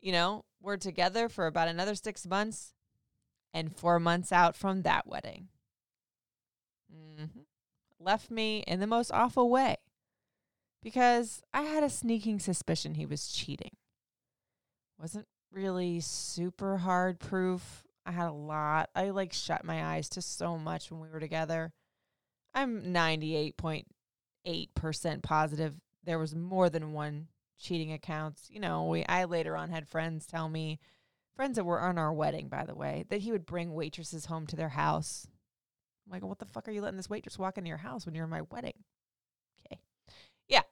You 0.00 0.12
know, 0.12 0.44
we're 0.62 0.76
together 0.76 1.28
for 1.28 1.46
about 1.46 1.68
another 1.68 1.96
six 1.96 2.26
months 2.26 2.72
and 3.56 3.74
four 3.74 3.98
months 3.98 4.30
out 4.30 4.54
from 4.54 4.82
that 4.82 5.06
wedding. 5.06 5.48
Mm-hmm. 6.94 7.40
Left 7.98 8.30
me 8.30 8.62
in 8.66 8.80
the 8.80 8.86
most 8.86 9.10
awful 9.10 9.48
way 9.48 9.76
because 10.82 11.40
I 11.54 11.62
had 11.62 11.82
a 11.82 11.88
sneaking 11.88 12.38
suspicion 12.38 12.92
he 12.94 13.06
was 13.06 13.28
cheating. 13.28 13.76
Wasn't 15.00 15.26
really 15.50 16.00
super 16.00 16.76
hard 16.76 17.18
proof. 17.18 17.84
I 18.04 18.12
had 18.12 18.28
a 18.28 18.32
lot. 18.32 18.90
I 18.94 19.08
like 19.08 19.32
shut 19.32 19.64
my 19.64 19.82
eyes 19.82 20.10
to 20.10 20.20
so 20.20 20.58
much 20.58 20.90
when 20.90 21.00
we 21.00 21.08
were 21.08 21.20
together. 21.20 21.72
I'm 22.52 22.92
98.8% 22.92 25.22
positive 25.22 25.80
there 26.04 26.18
was 26.18 26.34
more 26.34 26.68
than 26.70 26.92
one 26.92 27.28
cheating 27.58 27.92
accounts. 27.92 28.48
You 28.50 28.60
know, 28.60 28.86
we 28.86 29.04
I 29.06 29.24
later 29.24 29.56
on 29.56 29.70
had 29.70 29.88
friends 29.88 30.26
tell 30.26 30.48
me 30.48 30.78
friends 31.36 31.56
that 31.56 31.64
were 31.64 31.80
on 31.80 31.98
our 31.98 32.12
wedding 32.12 32.48
by 32.48 32.64
the 32.64 32.74
way, 32.74 33.04
that 33.10 33.20
he 33.20 33.30
would 33.30 33.46
bring 33.46 33.72
waitresses 33.72 34.26
home 34.26 34.46
to 34.48 34.56
their 34.56 34.70
house. 34.70 35.28
I'm 36.06 36.12
like, 36.12 36.24
"What 36.24 36.38
the 36.38 36.46
fuck 36.46 36.66
are 36.66 36.72
you 36.72 36.82
letting 36.82 36.96
this 36.96 37.10
waitress 37.10 37.38
walk 37.38 37.58
into 37.58 37.68
your 37.68 37.78
house 37.78 38.06
when 38.06 38.14
you're 38.14 38.24
in 38.24 38.30
my 38.30 38.42
wedding?" 38.42 38.84
Okay. 39.64 39.80
Yeah. 40.48 40.62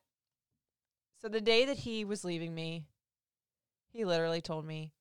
So 1.20 1.28
the 1.28 1.40
day 1.40 1.64
that 1.66 1.78
he 1.78 2.04
was 2.04 2.24
leaving 2.24 2.54
me, 2.54 2.86
he 3.92 4.04
literally 4.04 4.40
told 4.40 4.64
me, 4.66 4.92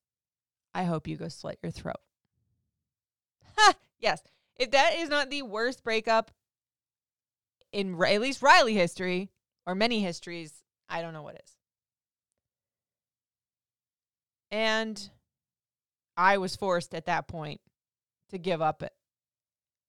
I 0.74 0.84
hope 0.84 1.08
you 1.08 1.18
go 1.18 1.28
slit 1.28 1.60
your 1.62 1.72
throat. 1.72 2.02
Ha! 3.58 3.74
Yes. 4.00 4.22
If 4.56 4.72
that 4.72 4.96
is 4.96 5.10
not 5.10 5.30
the 5.30 5.42
worst 5.42 5.84
breakup 5.84 6.32
in 7.72 8.02
at 8.04 8.22
least 8.22 8.42
Riley 8.42 8.74
history 8.74 9.32
or 9.66 9.76
many 9.76 10.02
histories, 10.02 10.64
I 10.88 11.02
don't 11.02 11.14
know 11.14 11.24
what 11.24 11.42
is. 11.44 11.58
And 14.52 15.10
I 16.16 16.38
was 16.38 16.56
forced 16.56 16.94
at 16.94 17.06
that 17.06 17.28
point 17.28 17.62
to 18.30 18.38
give 18.38 18.62
up 18.62 18.84
it 18.84 18.94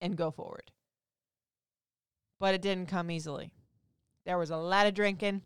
and 0.01 0.17
go 0.17 0.31
forward. 0.31 0.71
But 2.41 2.55
it 2.55 2.63
didn't 2.63 2.87
come 2.87 3.11
easily. 3.11 3.53
There 4.25 4.39
was 4.39 4.51
a 4.51 4.57
lot 4.57 4.87
of 4.87 4.95
drinking. 4.95 5.43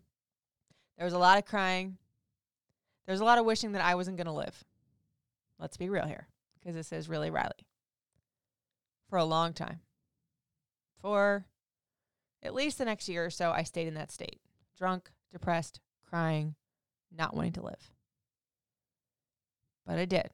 There 0.97 1.05
was 1.05 1.13
a 1.13 1.19
lot 1.19 1.37
of 1.37 1.45
crying. 1.45 1.97
There 3.05 3.13
was 3.13 3.21
a 3.21 3.25
lot 3.25 3.37
of 3.37 3.45
wishing 3.45 3.71
that 3.73 3.83
I 3.83 3.95
wasn't 3.95 4.17
going 4.17 4.27
to 4.27 4.33
live. 4.33 4.63
Let's 5.59 5.77
be 5.77 5.89
real 5.89 6.05
here, 6.05 6.27
because 6.59 6.75
this 6.75 6.91
is 6.91 7.09
really 7.09 7.29
Riley. 7.29 7.67
For 9.09 9.17
a 9.17 9.25
long 9.25 9.53
time. 9.53 9.79
For 11.01 11.45
at 12.43 12.53
least 12.53 12.77
the 12.77 12.85
next 12.85 13.09
year 13.09 13.25
or 13.25 13.29
so, 13.29 13.51
I 13.51 13.63
stayed 13.63 13.87
in 13.87 13.95
that 13.95 14.11
state 14.11 14.39
drunk, 14.77 15.11
depressed, 15.31 15.81
crying, 16.09 16.55
not 17.11 17.35
wanting 17.35 17.53
to 17.53 17.63
live. 17.63 17.91
But 19.85 19.99
I 19.99 20.05
did. 20.05 20.29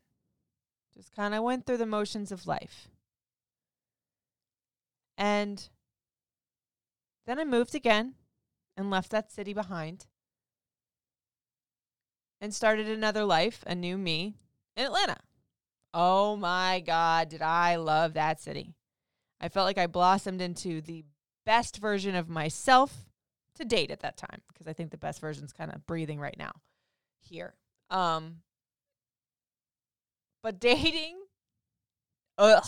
Just 0.95 1.15
kind 1.15 1.33
of 1.33 1.43
went 1.43 1.65
through 1.65 1.77
the 1.77 1.85
motions 1.85 2.31
of 2.31 2.47
life. 2.47 2.87
And 5.17 5.67
then 7.25 7.39
I 7.39 7.43
moved 7.43 7.75
again 7.75 8.15
and 8.77 8.89
left 8.89 9.11
that 9.11 9.31
city 9.31 9.53
behind 9.53 10.05
and 12.41 12.53
started 12.53 12.87
another 12.87 13.23
life, 13.23 13.63
a 13.65 13.75
new 13.75 13.97
me 13.97 14.35
in 14.75 14.85
Atlanta. 14.85 15.17
Oh 15.93 16.35
my 16.35 16.81
God, 16.85 17.29
did 17.29 17.41
I 17.41 17.77
love 17.77 18.13
that 18.13 18.41
city! 18.41 18.75
I 19.39 19.49
felt 19.49 19.65
like 19.65 19.77
I 19.77 19.87
blossomed 19.87 20.41
into 20.41 20.81
the 20.81 21.05
best 21.45 21.77
version 21.77 22.15
of 22.15 22.29
myself 22.29 23.05
to 23.55 23.65
date 23.65 23.91
at 23.91 24.01
that 24.01 24.17
time 24.17 24.41
because 24.51 24.67
I 24.67 24.73
think 24.73 24.91
the 24.91 24.97
best 24.97 25.21
version's 25.21 25.53
kind 25.53 25.73
of 25.73 25.85
breathing 25.85 26.19
right 26.19 26.35
now 26.37 26.51
here. 27.21 27.53
Um, 27.89 28.41
but 30.45 30.59
dating, 30.59 31.17
ugh, 32.37 32.67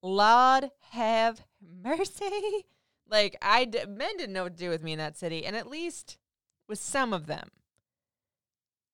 Lord 0.00 0.70
have 0.90 1.42
mercy. 1.60 2.66
Like 3.10 3.36
I 3.42 3.64
d- 3.64 3.86
men 3.88 4.16
didn't 4.18 4.34
know 4.34 4.44
what 4.44 4.56
to 4.56 4.64
do 4.64 4.70
with 4.70 4.84
me 4.84 4.92
in 4.92 4.98
that 5.00 5.18
city, 5.18 5.44
and 5.44 5.56
at 5.56 5.68
least 5.68 6.16
with 6.68 6.78
some 6.78 7.12
of 7.12 7.26
them, 7.26 7.48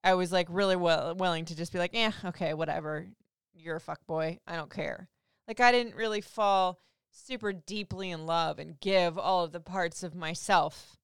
I 0.02 0.14
was 0.14 0.32
like 0.32 0.46
really 0.48 0.76
well 0.76 1.14
willing 1.14 1.44
to 1.44 1.54
just 1.54 1.70
be 1.70 1.78
like, 1.78 1.90
yeah, 1.92 2.12
okay, 2.24 2.54
whatever. 2.54 3.08
You're 3.52 3.76
a 3.76 3.80
fuck 3.80 4.06
boy. 4.06 4.38
I 4.46 4.56
don't 4.56 4.72
care. 4.72 5.10
Like 5.46 5.60
I 5.60 5.70
didn't 5.70 5.96
really 5.96 6.22
fall 6.22 6.80
super 7.10 7.52
deeply 7.52 8.10
in 8.10 8.24
love 8.24 8.58
and 8.58 8.80
give 8.80 9.18
all 9.18 9.44
of 9.44 9.52
the 9.52 9.60
parts 9.60 10.02
of 10.02 10.14
myself 10.14 10.96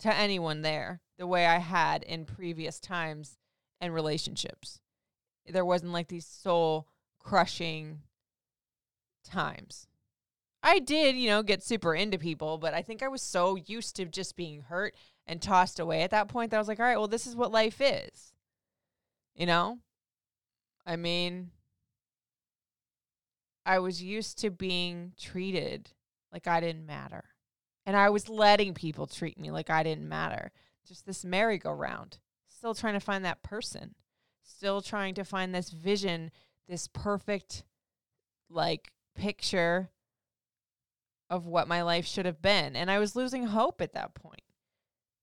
to 0.00 0.14
anyone 0.14 0.60
there 0.60 1.00
the 1.16 1.26
way 1.26 1.46
I 1.46 1.60
had 1.60 2.02
in 2.02 2.26
previous 2.26 2.78
times 2.78 3.38
and 3.80 3.94
relationships. 3.94 4.79
There 5.50 5.64
wasn't 5.64 5.92
like 5.92 6.08
these 6.08 6.26
soul 6.26 6.88
crushing 7.18 8.00
times. 9.24 9.86
I 10.62 10.78
did, 10.78 11.16
you 11.16 11.28
know, 11.28 11.42
get 11.42 11.62
super 11.62 11.94
into 11.94 12.18
people, 12.18 12.58
but 12.58 12.74
I 12.74 12.82
think 12.82 13.02
I 13.02 13.08
was 13.08 13.22
so 13.22 13.56
used 13.56 13.96
to 13.96 14.04
just 14.04 14.36
being 14.36 14.62
hurt 14.62 14.94
and 15.26 15.40
tossed 15.40 15.80
away 15.80 16.02
at 16.02 16.10
that 16.10 16.28
point 16.28 16.50
that 16.50 16.58
I 16.58 16.60
was 16.60 16.68
like, 16.68 16.78
all 16.80 16.86
right, 16.86 16.98
well, 16.98 17.08
this 17.08 17.26
is 17.26 17.34
what 17.34 17.50
life 17.50 17.80
is. 17.80 18.34
You 19.34 19.46
know? 19.46 19.78
I 20.84 20.96
mean, 20.96 21.50
I 23.64 23.78
was 23.78 24.02
used 24.02 24.38
to 24.40 24.50
being 24.50 25.12
treated 25.18 25.90
like 26.32 26.46
I 26.46 26.60
didn't 26.60 26.86
matter. 26.86 27.24
And 27.86 27.96
I 27.96 28.10
was 28.10 28.28
letting 28.28 28.74
people 28.74 29.06
treat 29.06 29.38
me 29.38 29.50
like 29.50 29.70
I 29.70 29.82
didn't 29.82 30.08
matter. 30.08 30.52
Just 30.86 31.06
this 31.06 31.24
merry-go-round. 31.24 32.18
Still 32.48 32.74
trying 32.74 32.94
to 32.94 33.00
find 33.00 33.24
that 33.24 33.42
person. 33.42 33.94
Still 34.42 34.80
trying 34.80 35.14
to 35.14 35.24
find 35.24 35.54
this 35.54 35.70
vision, 35.70 36.30
this 36.68 36.88
perfect, 36.88 37.64
like, 38.48 38.92
picture 39.14 39.90
of 41.28 41.46
what 41.46 41.68
my 41.68 41.82
life 41.82 42.06
should 42.06 42.26
have 42.26 42.42
been. 42.42 42.74
And 42.74 42.90
I 42.90 42.98
was 42.98 43.14
losing 43.14 43.46
hope 43.46 43.80
at 43.80 43.94
that 43.94 44.14
point. 44.14 44.42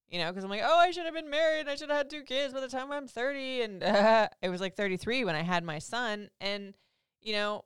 You 0.10 0.20
know, 0.20 0.32
because 0.32 0.46
I'm 0.46 0.50
like, 0.50 0.64
oh, 0.64 0.80
I 0.80 0.92
should 0.92 1.04
have 1.04 1.14
been 1.14 1.30
married. 1.30 1.68
I 1.68 1.76
should 1.76 1.90
have 1.90 1.98
had 1.98 2.10
two 2.10 2.24
kids 2.24 2.54
by 2.54 2.62
the 2.62 2.70
time 2.70 2.94
I'm 2.94 3.10
30. 3.10 3.62
And 3.62 3.84
uh, 3.84 4.30
it 4.42 4.50
was 4.50 4.62
like 4.62 4.76
33 4.76 5.26
when 5.26 5.36
I 5.36 5.42
had 5.42 5.66
my 5.66 5.80
son. 5.80 6.30
And, 6.40 6.76
you 7.22 7.34
know, 7.34 7.66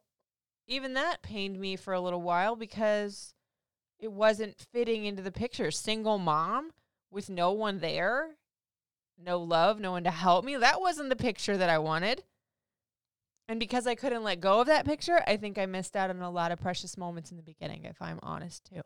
even 0.68 0.96
that 0.96 1.22
pained 1.22 1.60
me 1.60 1.76
for 1.76 1.94
a 1.94 2.02
little 2.02 2.22
while 2.22 2.56
because 2.56 3.36
it 4.00 4.12
wasn't 4.12 4.58
fitting 4.74 5.06
into 5.06 5.22
the 5.22 5.32
picture. 5.32 5.70
Single 5.70 6.18
mom 6.18 6.72
with 7.12 7.30
no 7.30 7.52
one 7.52 7.78
there, 7.78 8.38
no 9.24 9.40
love, 9.40 9.80
no 9.80 9.92
one 9.92 10.04
to 10.04 10.12
help 10.12 10.46
me. 10.46 10.56
That 10.56 10.82
wasn't 10.82 11.10
the 11.10 11.16
picture 11.16 11.58
that 11.58 11.70
I 11.70 11.78
wanted. 11.78 12.24
And 13.48 13.60
because 13.60 13.86
I 13.86 13.96
couldn't 13.96 14.24
let 14.24 14.40
go 14.40 14.62
of 14.62 14.68
that 14.68 14.86
picture, 14.86 15.22
I 15.28 15.38
think 15.38 15.58
I 15.58 15.66
missed 15.66 15.96
out 15.96 16.10
on 16.10 16.22
a 16.22 16.32
lot 16.32 16.52
of 16.52 16.62
precious 16.62 16.98
moments 16.98 17.32
in 17.32 17.38
the 17.38 17.44
beginning, 17.44 17.86
if 17.86 18.02
I'm 18.02 18.20
honest 18.24 18.66
too. 18.66 18.82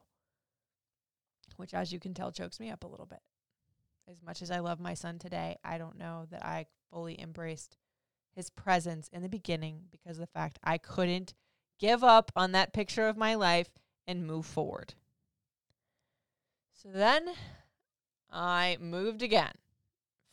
Which, 1.58 1.74
as 1.74 1.94
you 1.94 2.00
can 2.00 2.14
tell, 2.14 2.32
chokes 2.32 2.60
me 2.60 2.72
up 2.72 2.84
a 2.84 2.88
little 2.88 3.06
bit. 3.06 3.20
As 4.10 4.22
much 4.22 4.42
as 4.42 4.52
I 4.52 4.60
love 4.60 4.80
my 4.80 4.94
son 4.94 5.20
today, 5.20 5.58
I 5.64 5.78
don't 5.78 5.98
know 5.98 6.26
that 6.32 6.44
I 6.46 6.66
fully 6.92 7.20
embraced 7.20 7.78
his 8.36 8.50
presence 8.50 9.10
in 9.14 9.22
the 9.22 9.30
beginning 9.30 9.84
because 9.92 10.18
of 10.18 10.22
the 10.22 10.40
fact 10.40 10.60
I 10.64 10.78
couldn't 10.78 11.34
give 11.80 12.04
up 12.04 12.32
on 12.36 12.52
that 12.52 12.74
picture 12.74 13.08
of 13.08 13.18
my 13.18 13.36
life 13.36 13.70
and 14.08 14.28
move 14.28 14.46
forward. 14.46 14.94
So 16.74 16.90
then 16.94 17.30
I 18.32 18.78
moved 18.80 19.24
again 19.24 19.54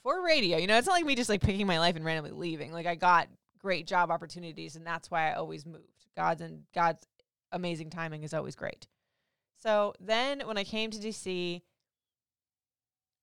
for 0.02 0.24
radio. 0.24 0.58
You 0.58 0.66
know, 0.66 0.78
it's 0.78 0.86
not 0.86 0.94
like 0.94 1.04
me 1.04 1.14
just 1.14 1.30
like 1.30 1.40
picking 1.40 1.66
my 1.66 1.78
life 1.78 1.96
and 1.96 2.04
randomly 2.04 2.32
leaving. 2.32 2.72
Like 2.72 2.86
I 2.86 2.94
got 2.94 3.28
great 3.58 3.86
job 3.86 4.10
opportunities 4.10 4.76
and 4.76 4.86
that's 4.86 5.10
why 5.10 5.30
I 5.30 5.34
always 5.34 5.64
moved. 5.64 6.06
God's 6.16 6.40
and 6.42 6.62
God's 6.74 7.06
amazing 7.52 7.90
timing 7.90 8.22
is 8.22 8.34
always 8.34 8.56
great. 8.56 8.86
So 9.62 9.94
then 10.00 10.40
when 10.46 10.58
I 10.58 10.64
came 10.64 10.90
to 10.90 10.98
DC, 10.98 11.62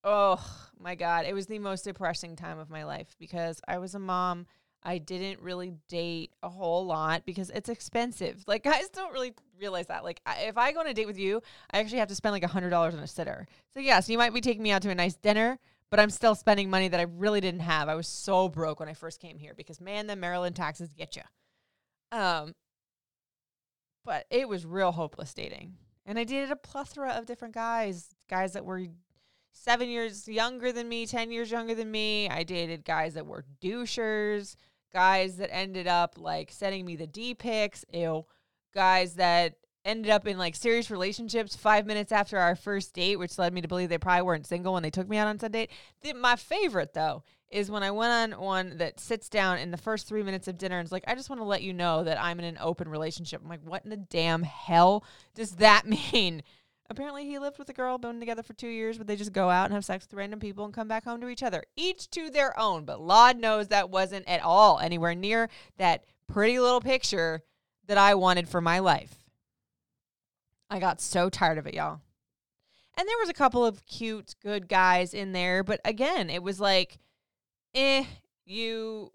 oh 0.03 0.43
my 0.79 0.95
God, 0.95 1.25
it 1.25 1.33
was 1.33 1.47
the 1.47 1.59
most 1.59 1.83
depressing 1.83 2.35
time 2.35 2.59
of 2.59 2.69
my 2.69 2.85
life 2.85 3.15
because 3.19 3.61
I 3.67 3.77
was 3.79 3.95
a 3.95 3.99
mom. 3.99 4.47
I 4.81 4.97
didn't 4.97 5.41
really 5.41 5.73
date 5.89 6.31
a 6.41 6.47
whole 6.47 6.85
lot 6.85 7.25
because 7.25 7.49
it's 7.49 7.67
expensive. 7.67 8.43
Like 8.47 8.63
guys 8.63 8.87
don't 8.89 9.11
really 9.11 9.33
realize 9.59 9.87
that. 9.87 10.05
Like 10.05 10.21
if 10.39 10.57
I 10.57 10.71
go 10.71 10.79
on 10.79 10.87
a 10.87 10.93
date 10.93 11.07
with 11.07 11.19
you, 11.19 11.41
I 11.71 11.79
actually 11.79 11.99
have 11.99 12.07
to 12.07 12.15
spend 12.15 12.31
like 12.31 12.43
a 12.43 12.47
hundred 12.47 12.69
dollars 12.69 12.93
on 12.93 13.01
a 13.01 13.07
sitter. 13.07 13.45
So 13.73 13.81
yes, 13.81 14.07
you 14.09 14.17
might 14.17 14.33
be 14.33 14.41
taking 14.41 14.63
me 14.63 14.71
out 14.71 14.81
to 14.83 14.89
a 14.89 14.95
nice 14.95 15.15
dinner, 15.15 15.59
but 15.89 15.99
I'm 15.99 16.09
still 16.09 16.35
spending 16.35 16.69
money 16.69 16.87
that 16.87 16.99
I 16.99 17.03
really 17.03 17.41
didn't 17.41 17.61
have. 17.61 17.89
I 17.89 17.95
was 17.95 18.07
so 18.07 18.47
broke 18.49 18.79
when 18.79 18.89
I 18.89 18.93
first 18.93 19.19
came 19.19 19.37
here 19.37 19.53
because 19.53 19.81
man, 19.81 20.07
the 20.07 20.15
Maryland 20.15 20.55
taxes 20.55 20.89
get 20.89 21.15
you. 21.15 21.23
Um, 22.11 22.55
but 24.05 24.25
it 24.29 24.47
was 24.47 24.65
real 24.65 24.91
hopeless 24.91 25.33
dating, 25.33 25.73
and 26.05 26.17
I 26.17 26.23
dated 26.23 26.51
a 26.51 26.55
plethora 26.55 27.11
of 27.11 27.25
different 27.25 27.53
guys, 27.53 28.09
guys 28.29 28.53
that 28.53 28.65
were 28.65 28.87
seven 29.51 29.89
years 29.89 30.27
younger 30.27 30.71
than 30.71 30.87
me, 30.87 31.05
10 31.05 31.31
years 31.31 31.51
younger 31.51 31.75
than 31.75 31.91
me. 31.91 32.29
I 32.29 32.43
dated 32.43 32.85
guys 32.85 33.13
that 33.15 33.25
were 33.25 33.45
douchers, 33.61 34.55
guys 34.93 35.37
that 35.37 35.53
ended 35.53 35.87
up 35.87 36.15
like 36.17 36.51
sending 36.51 36.85
me 36.85 36.95
the 36.95 37.07
D 37.07 37.35
pics, 37.35 37.85
ew, 37.91 38.25
guys 38.73 39.15
that 39.15 39.55
ended 39.85 40.11
up 40.11 40.27
in 40.27 40.37
like 40.37 40.55
serious 40.55 40.91
relationships 40.91 41.55
five 41.55 41.85
minutes 41.85 42.11
after 42.11 42.37
our 42.37 42.55
first 42.55 42.93
date, 42.93 43.17
which 43.17 43.37
led 43.37 43.53
me 43.53 43.61
to 43.61 43.67
believe 43.67 43.89
they 43.89 43.97
probably 43.97 44.23
weren't 44.23 44.47
single 44.47 44.73
when 44.73 44.83
they 44.83 44.89
took 44.89 45.07
me 45.07 45.17
out 45.17 45.27
on 45.27 45.39
said 45.39 45.51
date. 45.51 45.71
The, 46.01 46.13
my 46.13 46.35
favorite 46.35 46.93
though 46.93 47.23
is 47.49 47.71
when 47.71 47.83
I 47.83 47.91
went 47.91 48.33
on 48.33 48.39
one 48.39 48.77
that 48.77 48.99
sits 48.99 49.27
down 49.27 49.57
in 49.57 49.71
the 49.71 49.77
first 49.77 50.07
three 50.07 50.21
minutes 50.21 50.47
of 50.47 50.57
dinner 50.57 50.77
and 50.77 50.85
is 50.85 50.91
like, 50.91 51.05
I 51.07 51.15
just 51.15 51.29
want 51.29 51.41
to 51.41 51.45
let 51.45 51.63
you 51.63 51.73
know 51.73 52.03
that 52.03 52.21
I'm 52.21 52.39
in 52.39 52.45
an 52.45 52.57
open 52.61 52.87
relationship. 52.87 53.41
I'm 53.43 53.49
like, 53.49 53.63
what 53.63 53.83
in 53.83 53.89
the 53.89 53.97
damn 53.97 54.43
hell 54.43 55.03
does 55.33 55.53
that 55.53 55.87
mean? 56.13 56.43
Apparently, 56.91 57.25
he 57.25 57.37
lived 57.37 57.59
with 57.59 57.69
a 57.69 57.73
girl, 57.73 57.99
been 57.99 58.19
together 58.19 58.41
for 58.41 58.53
two 58.53 58.67
years, 58.67 58.97
but 58.97 59.05
they 59.05 59.15
just 59.15 59.31
go 59.31 59.49
out 59.49 59.65
and 59.65 59.73
have 59.75 59.85
sex 59.85 60.05
with 60.05 60.17
random 60.17 60.39
people 60.39 60.65
and 60.65 60.73
come 60.73 60.87
back 60.87 61.05
home 61.05 61.21
to 61.21 61.29
each 61.29 61.43
other, 61.43 61.63
each 61.75 62.09
to 62.09 62.31
their 62.31 62.59
own. 62.59 62.83
But 62.83 62.99
Laud 62.99 63.37
knows 63.37 63.67
that 63.67 63.91
wasn't 63.91 64.27
at 64.27 64.41
all 64.41 64.79
anywhere 64.79 65.13
near 65.13 65.49
that 65.77 66.03
pretty 66.27 66.59
little 66.59 66.81
picture 66.81 67.43
that 67.85 67.99
I 67.99 68.15
wanted 68.15 68.49
for 68.49 68.59
my 68.59 68.79
life. 68.79 69.18
I 70.69 70.79
got 70.79 71.01
so 71.01 71.29
tired 71.29 71.57
of 71.57 71.67
it, 71.67 71.73
y'all. 71.73 72.01
And 72.97 73.07
there 73.07 73.17
was 73.19 73.29
a 73.29 73.33
couple 73.33 73.65
of 73.65 73.85
cute, 73.85 74.35
good 74.43 74.67
guys 74.67 75.13
in 75.13 75.31
there, 75.31 75.63
but 75.63 75.79
again, 75.85 76.29
it 76.29 76.43
was 76.43 76.59
like, 76.59 76.99
eh, 77.73 78.03
you 78.45 79.11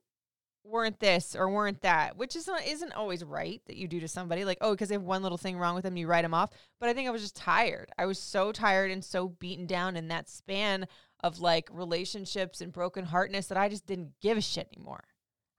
weren't 0.65 0.99
this 0.99 1.37
or 1.37 1.51
weren't 1.51 1.83
that, 1.83 2.17
which 2.17 2.35
is 2.35 2.47
not, 2.47 2.67
isn't 2.67 2.95
always 2.95 3.23
right 3.23 3.61
that 3.67 3.77
you 3.77 3.87
do 3.87 4.01
to 4.01 4.09
somebody. 4.09 4.45
Like, 4.45 4.59
oh, 4.63 4.73
because 4.73 4.89
they 4.89 4.95
have 4.95 5.03
one 5.03 5.23
little 5.23 5.39
thing 5.39 5.59
wrong 5.59 5.75
with 5.75 5.85
them, 5.85 5.97
you 5.97 6.07
write 6.07 6.23
them 6.23 6.35
off. 6.35 6.51
But 6.81 6.89
I 6.89 6.95
think 6.95 7.09
I 7.09 7.13
was 7.13 7.23
just 7.23 7.37
tired. 7.37 7.91
I 7.99 8.07
was 8.07 8.19
so 8.19 8.53
tired 8.53 8.91
and 8.91 9.05
so 9.05 9.29
beaten 9.29 9.67
down 9.67 9.97
in 9.97 10.09
that 10.09 10.29
span 10.31 10.87
of 11.23 11.41
like 11.41 11.69
relationships 11.71 12.61
and 12.61 12.73
broken 12.73 13.05
heartness 13.05 13.47
that 13.49 13.59
I 13.59 13.69
just 13.69 13.87
didn't 13.87 14.13
give 14.21 14.39
a 14.39 14.43
shit 14.43 14.69
anymore. 14.75 15.05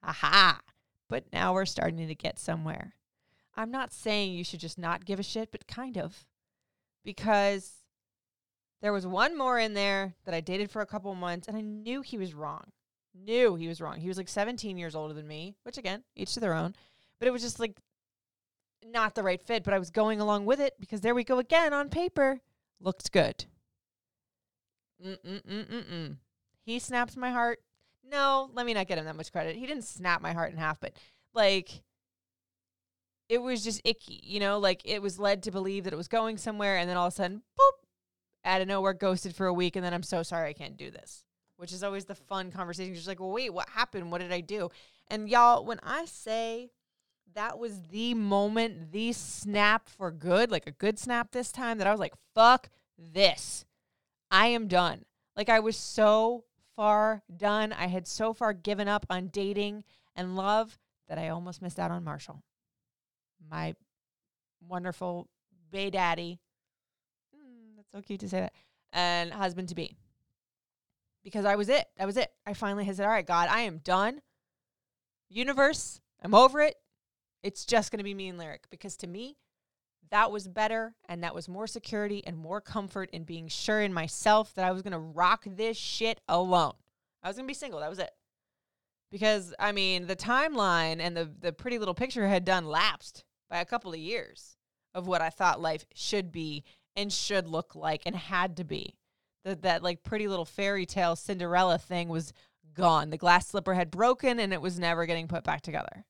Aha. 0.04 0.60
But 1.08 1.26
now 1.32 1.54
we're 1.54 1.66
starting 1.66 2.08
to 2.08 2.16
get 2.16 2.40
somewhere. 2.40 2.94
I'm 3.56 3.72
not 3.72 3.94
saying 3.94 4.34
you 4.34 4.44
should 4.44 4.60
just 4.60 4.78
not 4.78 5.06
give 5.06 5.20
a 5.20 5.24
shit, 5.24 5.52
but 5.52 5.68
kind 5.68 5.98
of. 5.98 6.26
Because 7.04 7.74
there 8.82 8.94
was 8.94 9.08
one 9.08 9.38
more 9.38 9.60
in 9.60 9.74
there 9.74 10.16
that 10.26 10.34
I 10.34 10.42
dated 10.42 10.72
for 10.72 10.82
a 10.82 10.86
couple 10.86 11.14
months 11.16 11.48
and 11.48 11.56
I 11.56 11.62
knew 11.62 12.02
he 12.02 12.18
was 12.18 12.34
wrong 12.34 12.72
knew 13.24 13.56
he 13.56 13.68
was 13.68 13.82
wrong. 13.82 14.00
He 14.00 14.08
was 14.08 14.18
like 14.18 14.28
17 14.28 14.78
years 14.78 14.96
older 14.96 15.14
than 15.14 15.28
me, 15.28 15.56
which 15.64 15.78
again, 15.78 16.04
each 16.16 16.34
to 16.34 16.40
their 16.40 16.54
own. 16.54 16.76
But 17.20 17.28
it 17.28 17.32
was 17.32 17.42
just 17.42 17.60
like 17.60 17.78
not 18.86 19.16
the 19.16 19.24
right 19.24 19.42
fit, 19.42 19.64
but 19.64 19.74
I 19.74 19.80
was 19.80 19.90
going 19.90 20.20
along 20.20 20.46
with 20.46 20.60
it 20.60 20.74
because 20.80 21.02
there 21.02 21.16
we 21.16 21.24
go 21.24 21.40
again 21.40 21.74
on 21.74 21.90
paper. 21.90 22.42
Looked 22.80 23.12
good. 23.12 23.46
Mm-mm-mm-mm-mm. 25.04 26.18
He 26.66 26.80
snapped 26.80 27.18
my 27.18 27.32
heart. 27.32 27.60
No, 28.08 28.50
let 28.54 28.66
me 28.66 28.74
not 28.74 28.88
get 28.88 28.98
him 28.98 29.06
that 29.06 29.16
much 29.16 29.32
credit. 29.32 29.56
He 29.56 29.66
didn't 29.66 29.84
snap 29.84 30.22
my 30.22 30.34
heart 30.34 30.52
in 30.52 30.58
half, 30.58 30.80
but 30.80 30.94
like 31.34 31.82
it 33.30 33.40
was 33.40 33.64
just 33.64 33.82
icky, 33.84 34.22
you 34.24 34.40
know, 34.40 34.60
like 34.60 34.82
it 34.86 35.02
was 35.02 35.20
led 35.20 35.44
to 35.44 35.52
believe 35.52 35.84
that 35.84 35.94
it 35.94 35.98
was 35.98 36.08
going 36.08 36.38
somewhere 36.38 36.78
and 36.78 36.90
then 36.90 36.98
all 36.98 37.08
of 37.08 37.14
a 37.14 37.16
sudden, 37.16 37.42
boop, 37.60 37.86
out 38.44 38.62
of 38.62 38.68
nowhere 38.68 38.94
ghosted 38.94 39.36
for 39.36 39.48
a 39.48 39.54
week 39.54 39.76
and 39.76 39.84
then 39.84 39.94
I'm 39.94 40.04
so 40.04 40.24
sorry 40.24 40.50
I 40.50 40.54
can't 40.54 40.78
do 40.78 40.92
this 40.92 41.26
which 41.58 41.72
is 41.72 41.84
always 41.84 42.06
the 42.06 42.16
fun 42.16 42.52
conversation. 42.52 42.94
Just 42.94 43.08
like, 43.08 43.20
well, 43.20 43.32
wait, 43.32 43.54
what 43.54 43.70
happened? 43.70 44.12
What 44.12 44.22
did 44.22 44.32
I 44.32 44.42
do? 44.42 44.70
And 45.08 45.30
y'all, 45.30 45.66
when 45.66 45.80
I 45.84 46.06
say 46.06 46.72
that 47.34 47.60
was 47.60 47.82
the 47.92 48.14
moment, 48.14 48.92
the 48.92 49.14
snap 49.14 49.90
for 49.90 50.12
good, 50.12 50.52
like 50.52 50.68
a 50.68 50.72
good 50.72 51.00
snap 51.00 51.32
this 51.32 51.52
time, 51.52 51.78
that 51.78 51.88
I 51.88 51.92
was 51.92 52.00
like, 52.00 52.14
fuck 52.34 52.70
this. 52.98 53.66
I 54.32 54.48
am 54.48 54.68
done. 54.68 55.04
Like, 55.36 55.50
I 55.50 55.60
was 55.60 55.78
so 55.78 56.46
far 56.76 57.24
done. 57.36 57.74
I 57.74 57.88
had 57.88 58.08
so 58.08 58.34
far 58.34 58.54
given 58.54 58.88
up 58.88 59.06
on 59.10 59.28
dating 59.28 59.84
and 60.16 60.36
love 60.36 60.80
that 61.08 61.18
I 61.18 61.30
almost 61.30 61.62
missed 61.62 61.80
out 61.80 61.92
on 61.92 62.04
Marshall, 62.04 62.42
my 63.50 63.76
wonderful 64.68 65.28
bay 65.72 65.90
daddy. 65.90 66.40
Mm, 67.36 67.76
that's 67.76 67.92
so 67.92 68.02
cute 68.02 68.20
to 68.22 68.30
say 68.30 68.42
that. 68.42 68.54
And 68.94 69.34
husband 69.34 69.70
to 69.70 69.76
be 69.76 69.98
because 71.24 71.44
I 71.44 71.56
was 71.56 71.68
it. 71.70 71.86
That 71.98 72.06
was 72.06 72.18
it. 72.18 72.32
I 72.46 72.54
finally 72.54 72.86
had 72.86 72.96
said, 72.96 73.06
All 73.06 73.12
right, 73.12 73.26
God, 73.26 73.50
I 73.50 73.62
am 73.62 73.80
done. 73.80 74.22
Universe, 75.30 76.00
I'm 76.22 76.36
over 76.36 76.62
it. 76.62 76.76
It's 77.44 77.66
just 77.66 77.92
going 77.92 77.98
to 77.98 78.04
be 78.04 78.14
me 78.14 78.30
and 78.30 78.38
Lyric 78.38 78.66
because 78.70 78.96
to 78.98 79.08
me, 79.08 79.38
that 80.12 80.32
was 80.32 80.48
better 80.48 80.96
and 81.10 81.24
that 81.24 81.36
was 81.36 81.50
more 81.50 81.68
security 81.68 82.26
and 82.26 82.38
more 82.38 82.62
comfort 82.62 83.10
in 83.12 83.24
being 83.24 83.48
sure 83.48 83.82
in 83.82 83.94
myself 83.94 84.54
that 84.54 84.66
I 84.66 84.72
was 84.72 84.82
going 84.82 84.94
to 84.94 85.00
rock 85.00 85.44
this 85.46 85.78
shit 85.78 86.22
alone. 86.28 86.74
I 87.24 87.28
was 87.28 87.38
going 87.38 87.48
to 87.48 87.52
be 87.52 87.56
single. 87.56 87.80
That 87.80 87.90
was 87.90 88.00
it. 88.00 88.12
Because 89.12 89.54
I 89.60 89.72
mean, 89.72 90.08
the 90.08 90.16
timeline 90.16 91.00
and 91.00 91.16
the 91.16 91.26
the 91.40 91.54
pretty 91.54 91.80
little 91.80 91.94
picture 91.94 92.28
had 92.28 92.44
done 92.46 92.66
lapsed 92.66 93.24
by 93.50 93.60
a 93.60 93.66
couple 93.66 93.94
of 93.94 94.00
years 94.00 94.58
of 94.94 95.08
what 95.08 95.22
I 95.22 95.30
thought 95.30 95.62
life 95.62 95.86
should 95.94 96.32
be 96.32 96.64
and 96.96 97.12
should 97.12 97.48
look 97.48 97.76
like 97.76 98.02
and 98.06 98.16
had 98.16 98.58
to 98.58 98.64
be 98.64 98.98
That 99.44 99.62
that 99.62 99.84
like 99.84 100.04
pretty 100.04 100.28
little 100.28 100.46
fairy 100.46 100.86
tale 100.86 101.16
Cinderella 101.16 101.78
thing 101.78 102.10
was 102.10 102.34
gone. 102.74 103.10
The 103.10 103.18
glass 103.18 103.48
slipper 103.48 103.74
had 103.74 103.92
broken 103.92 104.40
and 104.40 104.54
it 104.54 104.62
was 104.62 104.80
never 104.80 105.06
getting 105.06 105.28
put 105.28 105.44
back 105.44 105.62
together. 105.62 106.06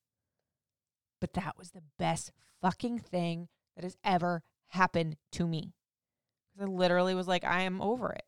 But 1.19 1.34
that 1.34 1.58
was 1.58 1.71
the 1.71 1.84
best 1.97 2.31
fucking 2.62 2.99
thing 2.99 3.47
that 3.75 3.84
has 3.84 3.97
ever 4.03 4.43
happened 4.67 5.17
to 5.34 5.47
me. 5.47 5.73
Cuz 6.53 6.63
I 6.63 6.65
literally 6.65 7.15
was 7.15 7.27
like, 7.27 7.43
I 7.43 7.62
am 7.62 7.81
over 7.81 8.12
it. 8.12 8.25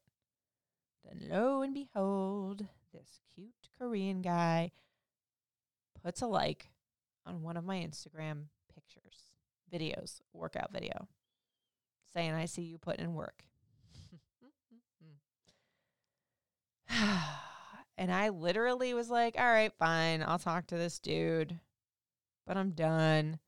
Then 1.03 1.29
lo 1.29 1.61
and 1.61 1.73
behold, 1.73 2.67
this 2.91 3.21
Korean 3.77 4.21
guy 4.21 4.71
puts 6.03 6.21
a 6.21 6.27
like 6.27 6.69
on 7.25 7.41
one 7.41 7.57
of 7.57 7.65
my 7.65 7.77
Instagram 7.77 8.45
pictures, 8.73 9.31
videos, 9.71 10.21
workout 10.33 10.71
video, 10.71 11.07
saying, 12.13 12.33
I 12.33 12.45
see 12.45 12.63
you 12.63 12.77
putting 12.77 13.05
in 13.05 13.13
work. 13.13 13.43
and 17.97 18.11
I 18.11 18.29
literally 18.29 18.93
was 18.93 19.09
like, 19.09 19.35
all 19.37 19.45
right, 19.45 19.73
fine, 19.77 20.23
I'll 20.25 20.39
talk 20.39 20.67
to 20.67 20.77
this 20.77 20.99
dude, 20.99 21.59
but 22.45 22.57
I'm 22.57 22.71
done. 22.71 23.39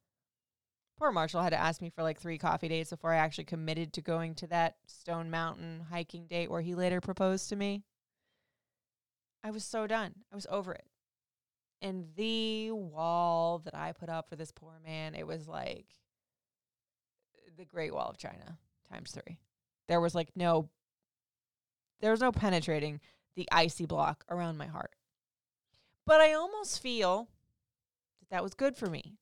Poor 0.98 1.12
Marshall 1.14 1.42
had 1.42 1.52
to 1.52 1.60
ask 1.60 1.82
me 1.82 1.90
for 1.90 2.04
like 2.04 2.20
three 2.20 2.38
coffee 2.38 2.68
dates 2.68 2.90
before 2.90 3.14
I 3.14 3.18
actually 3.18 3.46
committed 3.46 3.94
to 3.94 4.02
going 4.02 4.36
to 4.36 4.48
that 4.48 4.76
Stone 4.86 5.30
Mountain 5.30 5.86
hiking 5.90 6.28
date 6.28 6.52
where 6.52 6.62
he 6.62 6.76
later 6.76 7.00
proposed 7.00 7.48
to 7.50 7.56
me. 7.56 7.84
I 9.44 9.52
was 9.52 9.64
so 9.64 9.88
done. 9.88 10.14
I 10.32 10.36
was 10.36 10.48
over 10.50 10.74
it. 10.74 10.86
And 11.82 12.08
the 12.16 12.72
wall 12.72 13.60
that 13.64 13.76
I 13.76 13.94
put 13.94 14.10
up 14.10 14.30
for 14.30 14.36
this 14.36 14.52
poor 14.52 14.80
man, 14.86 15.16
it 15.16 15.26
was 15.26 15.48
like 15.48 15.86
the 17.58 17.66
Great 17.66 17.94
Wall 17.94 18.10
of 18.10 18.18
China 18.18 18.58
times 18.92 19.12
three. 19.12 19.40
There 19.88 20.02
was 20.02 20.14
like 20.14 20.30
no, 20.36 20.70
there 22.02 22.12
was 22.12 22.22
no 22.22 22.32
penetrating 22.32 23.00
the 23.36 23.48
icy 23.52 23.86
block 23.86 24.26
around 24.30 24.58
my 24.58 24.66
heart. 24.68 24.96
But 26.06 26.22
I 26.22 26.34
almost 26.34 26.82
feel 26.82 27.30
that 28.20 28.30
that 28.32 28.44
was 28.44 28.54
good 28.54 28.76
for 28.76 28.88
me 28.88 29.16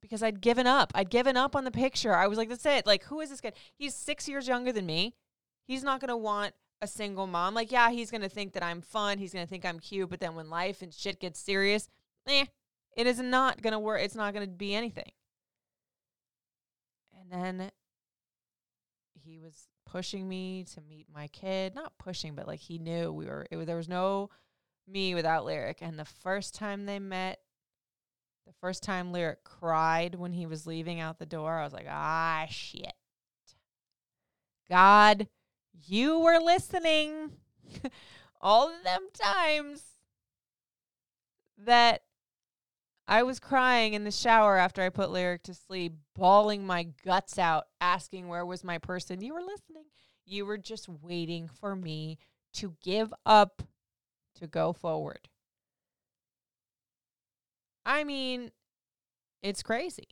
because 0.00 0.22
I'd 0.22 0.40
given 0.40 0.66
up. 0.66 0.92
I'd 0.94 1.10
given 1.10 1.36
up 1.36 1.54
on 1.54 1.64
the 1.64 1.70
picture. 1.70 2.14
I 2.14 2.26
was 2.26 2.38
like, 2.38 2.48
that's 2.48 2.66
it. 2.66 2.86
Like, 2.86 3.04
who 3.04 3.20
is 3.20 3.30
this 3.30 3.40
guy? 3.40 3.52
He's 3.76 3.94
six 3.94 4.28
years 4.28 4.48
younger 4.48 4.72
than 4.72 4.86
me. 4.86 5.14
He's 5.66 5.84
not 5.84 6.00
going 6.00 6.08
to 6.08 6.16
want 6.16 6.54
a 6.80 6.86
single 6.86 7.26
mom. 7.26 7.54
Like, 7.54 7.72
yeah, 7.72 7.90
he's 7.90 8.10
going 8.10 8.22
to 8.22 8.28
think 8.28 8.52
that 8.52 8.62
I'm 8.62 8.82
fun. 8.82 9.18
He's 9.18 9.32
going 9.32 9.44
to 9.44 9.50
think 9.50 9.64
I'm 9.64 9.80
cute. 9.80 10.10
But 10.10 10.20
then 10.20 10.34
when 10.34 10.50
life 10.50 10.82
and 10.82 10.92
shit 10.92 11.20
gets 11.20 11.40
serious, 11.40 11.88
eh, 12.26 12.46
it 12.96 13.06
is 13.06 13.18
not 13.18 13.62
going 13.62 13.72
to 13.72 13.78
work. 13.78 14.00
It's 14.02 14.14
not 14.14 14.34
going 14.34 14.46
to 14.46 14.52
be 14.52 14.74
anything. 14.74 15.10
And 17.12 17.30
then 17.32 17.70
he 19.24 19.38
was 19.38 19.68
pushing 19.86 20.28
me 20.28 20.64
to 20.74 20.80
meet 20.82 21.06
my 21.12 21.28
kid. 21.28 21.74
Not 21.74 21.96
pushing, 21.98 22.34
but 22.34 22.46
like 22.46 22.60
he 22.60 22.78
knew 22.78 23.12
we 23.12 23.26
were, 23.26 23.46
it, 23.50 23.64
there 23.66 23.76
was 23.76 23.88
no 23.88 24.30
me 24.86 25.14
without 25.14 25.44
Lyric. 25.44 25.78
And 25.80 25.98
the 25.98 26.04
first 26.04 26.54
time 26.54 26.86
they 26.86 26.98
met, 26.98 27.40
the 28.46 28.52
first 28.60 28.82
time 28.82 29.12
Lyric 29.12 29.42
cried 29.42 30.14
when 30.16 30.32
he 30.32 30.44
was 30.46 30.66
leaving 30.66 31.00
out 31.00 31.18
the 31.18 31.26
door, 31.26 31.58
I 31.58 31.64
was 31.64 31.72
like, 31.72 31.86
ah, 31.88 32.46
shit. 32.50 32.92
God, 34.68 35.28
you 35.86 36.18
were 36.18 36.38
listening 36.38 37.30
all 38.40 38.68
of 38.68 38.82
them 38.84 39.08
times 39.12 39.82
that 41.58 42.02
I 43.06 43.22
was 43.22 43.38
crying 43.38 43.94
in 43.94 44.04
the 44.04 44.10
shower 44.10 44.56
after 44.56 44.82
I 44.82 44.88
put 44.88 45.10
Lyric 45.10 45.42
to 45.44 45.54
sleep, 45.54 45.94
bawling 46.14 46.66
my 46.66 46.88
guts 47.04 47.38
out, 47.38 47.64
asking 47.80 48.28
where 48.28 48.46
was 48.46 48.64
my 48.64 48.78
person. 48.78 49.20
You 49.20 49.34
were 49.34 49.42
listening. 49.42 49.84
You 50.24 50.46
were 50.46 50.56
just 50.56 50.88
waiting 50.88 51.48
for 51.48 51.76
me 51.76 52.18
to 52.54 52.74
give 52.82 53.12
up 53.26 53.62
to 54.36 54.46
go 54.46 54.72
forward. 54.72 55.28
I 57.84 58.04
mean, 58.04 58.50
it's 59.42 59.62
crazy 59.62 60.08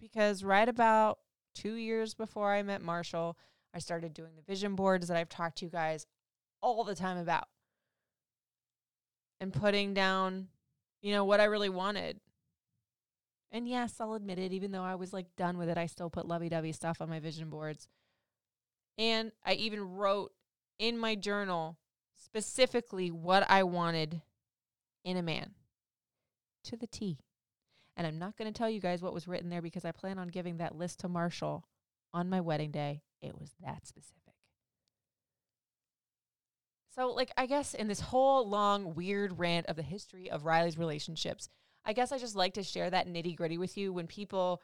because 0.00 0.44
right 0.44 0.68
about 0.68 1.18
two 1.54 1.74
years 1.74 2.14
before 2.14 2.52
I 2.52 2.62
met 2.62 2.80
Marshall, 2.80 3.36
I 3.76 3.78
started 3.78 4.14
doing 4.14 4.30
the 4.34 4.50
vision 4.50 4.74
boards 4.74 5.08
that 5.08 5.18
I've 5.18 5.28
talked 5.28 5.58
to 5.58 5.66
you 5.66 5.70
guys 5.70 6.06
all 6.62 6.82
the 6.82 6.94
time 6.94 7.18
about 7.18 7.44
and 9.38 9.52
putting 9.52 9.92
down, 9.92 10.48
you 11.02 11.12
know, 11.12 11.26
what 11.26 11.40
I 11.40 11.44
really 11.44 11.68
wanted. 11.68 12.18
And 13.52 13.68
yes, 13.68 13.96
I'll 14.00 14.14
admit 14.14 14.38
it, 14.38 14.54
even 14.54 14.72
though 14.72 14.82
I 14.82 14.94
was 14.94 15.12
like 15.12 15.26
done 15.36 15.58
with 15.58 15.68
it, 15.68 15.76
I 15.76 15.84
still 15.84 16.08
put 16.08 16.26
lovey 16.26 16.48
dovey 16.48 16.72
stuff 16.72 17.02
on 17.02 17.10
my 17.10 17.20
vision 17.20 17.50
boards. 17.50 17.86
And 18.96 19.30
I 19.44 19.52
even 19.52 19.82
wrote 19.82 20.32
in 20.78 20.96
my 20.96 21.14
journal 21.14 21.76
specifically 22.16 23.10
what 23.10 23.44
I 23.50 23.62
wanted 23.62 24.22
in 25.04 25.18
a 25.18 25.22
man 25.22 25.50
to 26.64 26.78
the 26.78 26.86
T. 26.86 27.18
And 27.94 28.06
I'm 28.06 28.18
not 28.18 28.38
going 28.38 28.50
to 28.50 28.56
tell 28.56 28.70
you 28.70 28.80
guys 28.80 29.02
what 29.02 29.12
was 29.12 29.28
written 29.28 29.50
there 29.50 29.60
because 29.60 29.84
I 29.84 29.92
plan 29.92 30.18
on 30.18 30.28
giving 30.28 30.56
that 30.56 30.74
list 30.74 31.00
to 31.00 31.10
Marshall 31.10 31.66
on 32.14 32.30
my 32.30 32.40
wedding 32.40 32.70
day. 32.70 33.02
It 33.26 33.38
was 33.38 33.52
that 33.64 33.86
specific. 33.86 34.34
So, 36.94 37.12
like, 37.12 37.30
I 37.36 37.44
guess 37.44 37.74
in 37.74 37.88
this 37.88 38.00
whole 38.00 38.48
long, 38.48 38.94
weird 38.94 39.38
rant 39.38 39.66
of 39.66 39.76
the 39.76 39.82
history 39.82 40.30
of 40.30 40.46
Riley's 40.46 40.78
relationships, 40.78 41.48
I 41.84 41.92
guess 41.92 42.10
I 42.10 42.18
just 42.18 42.34
like 42.34 42.54
to 42.54 42.62
share 42.62 42.88
that 42.88 43.06
nitty 43.06 43.36
gritty 43.36 43.58
with 43.58 43.76
you 43.76 43.92
when 43.92 44.06
people 44.06 44.62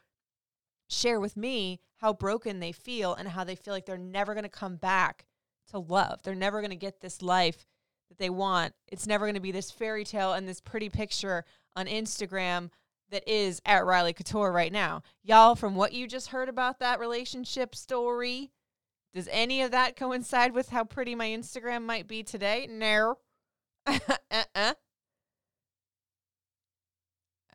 share 0.89 1.21
with 1.21 1.37
me 1.37 1.81
how 1.97 2.13
broken 2.13 2.59
they 2.61 2.73
feel 2.73 3.15
and 3.15 3.29
how 3.29 3.45
they 3.45 3.55
feel 3.55 3.75
like 3.75 3.87
they're 3.87 3.99
never 3.99 4.35
going 4.35 4.45
to 4.45 4.49
come 4.49 4.77
back 4.77 5.27
to 5.71 5.79
love. 5.79 6.23
They're 6.23 6.35
never 6.35 6.61
going 6.61 6.71
to 6.71 6.77
get 6.77 7.01
this 7.01 7.23
life 7.23 7.67
that 8.09 8.19
they 8.19 8.31
want. 8.31 8.75
It's 8.89 9.07
never 9.07 9.27
going 9.27 9.35
to 9.35 9.41
be 9.41 9.53
this 9.53 9.71
fairy 9.71 10.05
tale 10.05 10.33
and 10.33 10.49
this 10.49 10.61
pretty 10.61 10.89
picture 10.89 11.45
on 11.77 11.87
Instagram 11.87 12.71
that 13.13 13.29
is 13.31 13.63
at 13.65 13.85
Riley 13.85 14.13
Couture 14.13 14.51
right 14.51 14.73
now. 14.73 15.03
Y'all, 15.23 15.55
from 15.55 15.77
what 15.77 15.93
you 15.93 16.09
just 16.09 16.29
heard 16.29 16.49
about 16.49 16.81
that 16.81 16.99
relationship 16.99 17.77
story, 17.77 18.51
does 19.15 19.29
any 19.31 19.63
of 19.63 19.71
that 19.71 19.97
coincide 19.97 20.53
with 20.53 20.71
how 20.71 20.83
pretty 20.85 21.15
my 21.15 21.29
Instagram 21.29 21.85
might 21.85 22.09
be 22.09 22.23
today? 22.23 22.67
No. 22.69 23.19
uh-uh. 23.87 24.75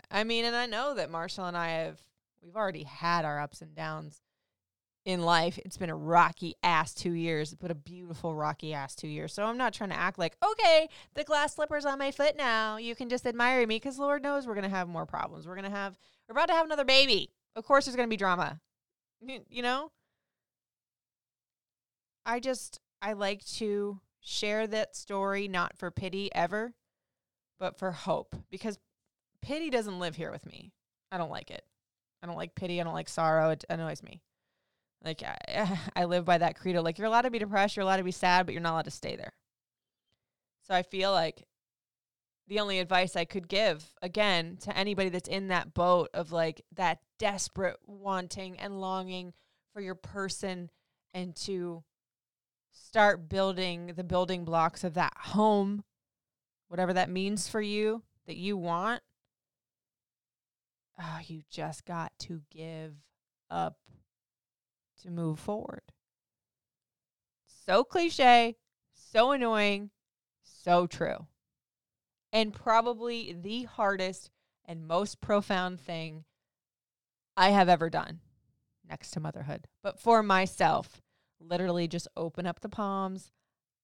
I 0.10 0.24
mean, 0.24 0.46
and 0.46 0.56
I 0.56 0.68
know 0.68 0.94
that 0.94 1.12
Marshall 1.12 1.46
and 1.46 1.58
I 1.58 1.70
have, 1.70 2.00
we've 2.42 2.56
already 2.56 2.84
had 2.84 3.26
our 3.26 3.42
ups 3.42 3.62
and 3.62 3.76
downs 3.76 4.22
in 5.08 5.22
life. 5.22 5.58
It's 5.64 5.78
been 5.78 5.90
a 5.90 5.96
rocky 5.96 6.56
ass 6.62 6.94
two 6.94 7.14
years, 7.14 7.56
but 7.56 7.72
a 7.72 7.76
beautiful 7.76 8.36
rocky 8.36 8.74
ass 8.74 8.94
two 8.94 9.08
years. 9.08 9.34
So 9.34 9.46
I'm 9.46 9.58
not 9.58 9.74
trying 9.74 9.90
to 9.92 9.98
act 9.98 10.20
like, 10.20 10.36
okay, 10.46 10.90
the 11.16 11.24
glass 11.24 11.56
slipper's 11.56 11.86
on 11.86 11.98
my 11.98 12.12
foot 12.12 12.36
now. 12.36 12.76
You 12.76 12.94
can 12.94 13.08
just 13.08 13.26
admire 13.26 13.66
me 13.66 13.78
because 13.78 13.98
Lord 13.98 14.22
knows 14.22 14.46
we're 14.46 14.54
going 14.54 14.70
to 14.70 14.70
have 14.70 14.90
more 14.90 15.06
problems. 15.06 15.48
We're 15.48 15.56
going 15.56 15.64
to 15.64 15.76
have, 15.76 15.98
we're 16.28 16.34
about 16.34 16.50
to 16.50 16.54
have 16.54 16.66
another 16.66 16.84
baby. 16.84 17.32
Of 17.56 17.66
course, 17.66 17.86
there's 17.86 17.96
going 17.96 18.10
to 18.10 18.14
be 18.14 18.18
drama. 18.18 18.60
You 19.26 19.62
know? 19.62 19.92
I 22.26 22.42
just, 22.42 22.82
I 23.02 23.14
like 23.14 23.46
to 23.56 24.02
share 24.20 24.68
that 24.68 24.98
story 24.98 25.48
not 25.48 25.78
for 25.78 25.90
pity 25.90 26.30
ever, 26.36 26.74
but 27.62 27.80
for 27.80 27.94
hope 27.94 28.36
because 28.52 28.78
pity 29.42 29.70
doesn't 29.70 30.00
live 30.00 30.18
here 30.18 30.32
with 30.32 30.46
me. 30.46 30.74
I 31.14 31.18
don't 31.18 31.32
like 31.32 31.50
it. 31.50 31.64
I 32.22 32.28
don't 32.28 32.36
like 32.36 32.56
pity. 32.56 32.82
I 32.82 32.84
don't 32.84 32.94
like 32.94 33.08
sorrow. 33.08 33.52
It 33.52 33.64
annoys 33.70 34.04
me. 34.04 34.22
Like 35.04 35.24
I, 35.24 35.80
I 35.96 36.06
live 36.06 36.26
by 36.26 36.38
that 36.38 36.58
credo. 36.58 36.82
Like 36.82 36.98
you're 36.98 37.08
allowed 37.08 37.24
to 37.24 37.32
be 37.32 37.40
depressed, 37.40 37.76
you're 37.76 37.84
allowed 37.84 37.98
to 37.98 38.04
be 38.04 38.12
sad, 38.12 38.46
but 38.46 38.54
you're 38.54 38.62
not 38.62 38.74
allowed 38.74 38.86
to 38.86 38.92
stay 38.92 39.16
there. 39.16 39.34
So 40.64 40.74
I 40.74 40.84
feel 40.84 41.12
like 41.12 41.46
the 42.48 42.60
only 42.60 42.80
advice 42.80 43.16
I 43.16 43.26
could 43.26 43.48
give 43.48 43.94
again 44.02 44.58
to 44.62 44.76
anybody 44.78 45.10
that's 45.10 45.28
in 45.28 45.50
that 45.50 45.74
boat 45.74 46.10
of 46.14 46.32
like 46.32 46.62
that 46.76 47.00
desperate 47.20 47.78
wanting 47.86 48.58
and 48.60 48.80
longing 48.80 49.34
for 49.74 49.82
your 49.82 49.96
person 49.96 50.70
and 51.14 51.36
to 51.36 51.84
start 52.72 53.28
building 53.30 53.94
the 53.96 54.04
building 54.04 54.46
blocks 54.46 54.84
of 54.84 54.94
that 54.94 55.14
home, 55.18 55.84
whatever 56.68 56.94
that 56.94 57.10
means 57.10 57.48
for 57.48 57.62
you 57.62 58.04
that 58.28 58.38
you 58.38 58.58
want. 58.58 59.02
Oh, 61.00 61.20
you 61.26 61.44
just 61.50 61.86
got 61.86 62.12
to 62.20 62.42
give 62.50 62.96
up 63.50 63.78
to 65.04 65.12
move 65.12 65.40
forward. 65.40 65.82
So 67.66 67.84
cliche, 67.84 68.56
so 68.94 69.32
annoying, 69.32 69.92
so 70.44 70.88
true. 70.88 71.28
And 72.32 72.54
probably 72.54 73.36
the 73.40 73.64
hardest 73.64 74.30
and 74.66 74.88
most 74.88 75.22
profound 75.22 75.80
thing 75.80 76.26
I 77.36 77.50
have 77.50 77.70
ever 77.70 77.90
done 77.90 78.20
next 78.88 79.12
to 79.12 79.20
motherhood. 79.20 79.68
But 79.84 80.00
for 80.00 80.24
myself, 80.24 81.02
literally 81.40 81.88
just 81.88 82.08
open 82.16 82.46
up 82.46 82.60
the 82.62 82.70
palms, 82.70 83.32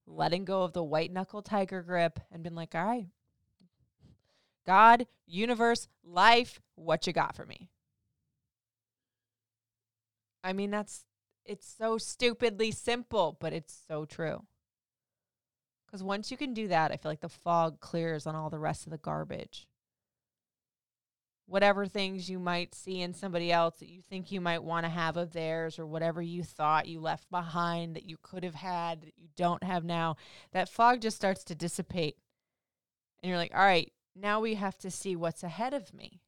letting 0.06 0.46
go 0.46 0.64
of 0.64 0.74
the 0.74 0.84
white 0.84 1.12
knuckle 1.12 1.42
tiger 1.42 1.82
grip, 1.82 2.20
and 2.32 2.44
been 2.44 2.56
like, 2.56 2.76
all 2.76 2.86
right, 2.86 3.08
God, 4.66 5.08
universe, 5.26 5.88
life, 6.04 6.62
what 6.76 7.06
you 7.06 7.14
got 7.14 7.36
for 7.36 7.46
me? 7.46 7.70
I 10.44 10.54
mean, 10.54 10.72
that's 10.72 11.06
it's 11.46 11.68
so 11.78 11.98
stupidly 11.98 12.72
simple, 12.72 13.38
but 13.40 13.54
it's 13.54 13.78
so 13.88 14.06
true. 14.06 14.46
Because 15.86 16.04
once 16.04 16.32
you 16.32 16.38
can 16.38 16.54
do 16.54 16.68
that, 16.70 16.92
I 16.92 16.98
feel 16.98 17.12
like 17.12 17.22
the 17.22 17.30
fog 17.30 17.80
clears 17.80 18.26
on 18.26 18.36
all 18.36 18.50
the 18.50 18.60
rest 18.60 18.86
of 18.86 18.92
the 18.92 18.98
garbage. 18.98 19.68
Whatever 21.46 21.86
things 21.86 22.30
you 22.30 22.40
might 22.40 22.74
see 22.74 23.02
in 23.02 23.14
somebody 23.14 23.52
else 23.52 23.76
that 23.80 23.90
you 23.90 24.02
think 24.02 24.32
you 24.32 24.42
might 24.42 24.64
want 24.64 24.86
to 24.86 24.90
have 24.90 25.18
of 25.18 25.34
theirs, 25.34 25.78
or 25.78 25.86
whatever 25.86 26.22
you 26.22 26.44
thought 26.44 26.88
you 26.88 27.00
left 27.00 27.30
behind 27.30 27.96
that 27.96 28.10
you 28.10 28.18
could 28.22 28.44
have 28.44 28.56
had 28.56 29.02
that 29.02 29.14
you 29.18 29.28
don't 29.36 29.64
have 29.64 29.84
now, 29.84 30.16
that 30.52 30.70
fog 30.70 31.02
just 31.02 31.18
starts 31.18 31.44
to 31.44 31.56
dissipate. 31.56 32.16
And 33.22 33.30
you're 33.30 33.38
like, 33.38 33.54
all 33.54 33.64
right, 33.64 33.92
now 34.16 34.40
we 34.40 34.56
have 34.56 34.78
to 34.80 34.90
see 34.90 35.16
what's 35.16 35.44
ahead 35.44 35.74
of 35.74 35.94
me. 35.94 36.22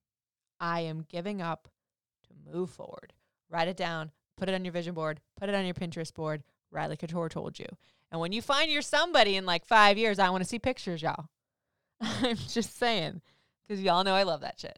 I 0.59 0.81
am 0.81 1.05
giving 1.09 1.41
up 1.41 1.69
to 2.27 2.51
move 2.51 2.69
forward. 2.69 3.13
Write 3.49 3.67
it 3.67 3.77
down, 3.77 4.11
put 4.37 4.49
it 4.49 4.55
on 4.55 4.65
your 4.65 4.71
vision 4.71 4.93
board, 4.93 5.19
put 5.39 5.49
it 5.49 5.55
on 5.55 5.65
your 5.65 5.73
Pinterest 5.73 6.13
board. 6.13 6.43
Riley 6.71 6.97
Couture 6.97 7.29
told 7.29 7.57
you. 7.57 7.67
And 8.11 8.19
when 8.19 8.31
you 8.31 8.41
find 8.41 8.71
you're 8.71 8.81
somebody 8.81 9.35
in 9.35 9.45
like 9.45 9.65
five 9.65 9.97
years, 9.97 10.19
I 10.19 10.29
want 10.29 10.43
to 10.43 10.49
see 10.49 10.59
pictures, 10.59 11.01
y'all. 11.01 11.27
I'm 12.01 12.35
just 12.35 12.77
saying, 12.77 13.21
because 13.67 13.81
y'all 13.81 14.03
know 14.03 14.13
I 14.13 14.23
love 14.23 14.41
that 14.41 14.59
shit. 14.59 14.77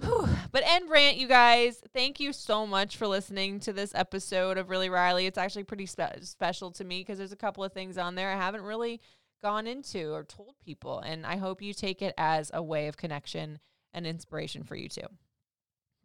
Whew. 0.00 0.28
But 0.52 0.62
end 0.64 0.90
rant, 0.90 1.16
you 1.16 1.26
guys. 1.26 1.82
Thank 1.92 2.20
you 2.20 2.32
so 2.32 2.66
much 2.66 2.96
for 2.96 3.06
listening 3.06 3.60
to 3.60 3.72
this 3.72 3.94
episode 3.94 4.58
of 4.58 4.70
Really 4.70 4.88
Riley. 4.88 5.26
It's 5.26 5.38
actually 5.38 5.64
pretty 5.64 5.86
spe- 5.86 6.22
special 6.22 6.70
to 6.72 6.84
me 6.84 7.00
because 7.00 7.18
there's 7.18 7.32
a 7.32 7.36
couple 7.36 7.64
of 7.64 7.72
things 7.72 7.98
on 7.98 8.14
there 8.14 8.30
I 8.30 8.36
haven't 8.36 8.62
really 8.62 9.00
gone 9.42 9.66
into 9.66 10.12
or 10.12 10.24
told 10.24 10.54
people. 10.64 11.00
And 11.00 11.26
I 11.26 11.36
hope 11.36 11.62
you 11.62 11.72
take 11.72 12.00
it 12.00 12.14
as 12.16 12.50
a 12.54 12.62
way 12.62 12.88
of 12.88 12.96
connection 12.96 13.58
and 13.92 14.06
inspiration 14.06 14.62
for 14.62 14.76
you 14.76 14.88
too, 14.88 15.06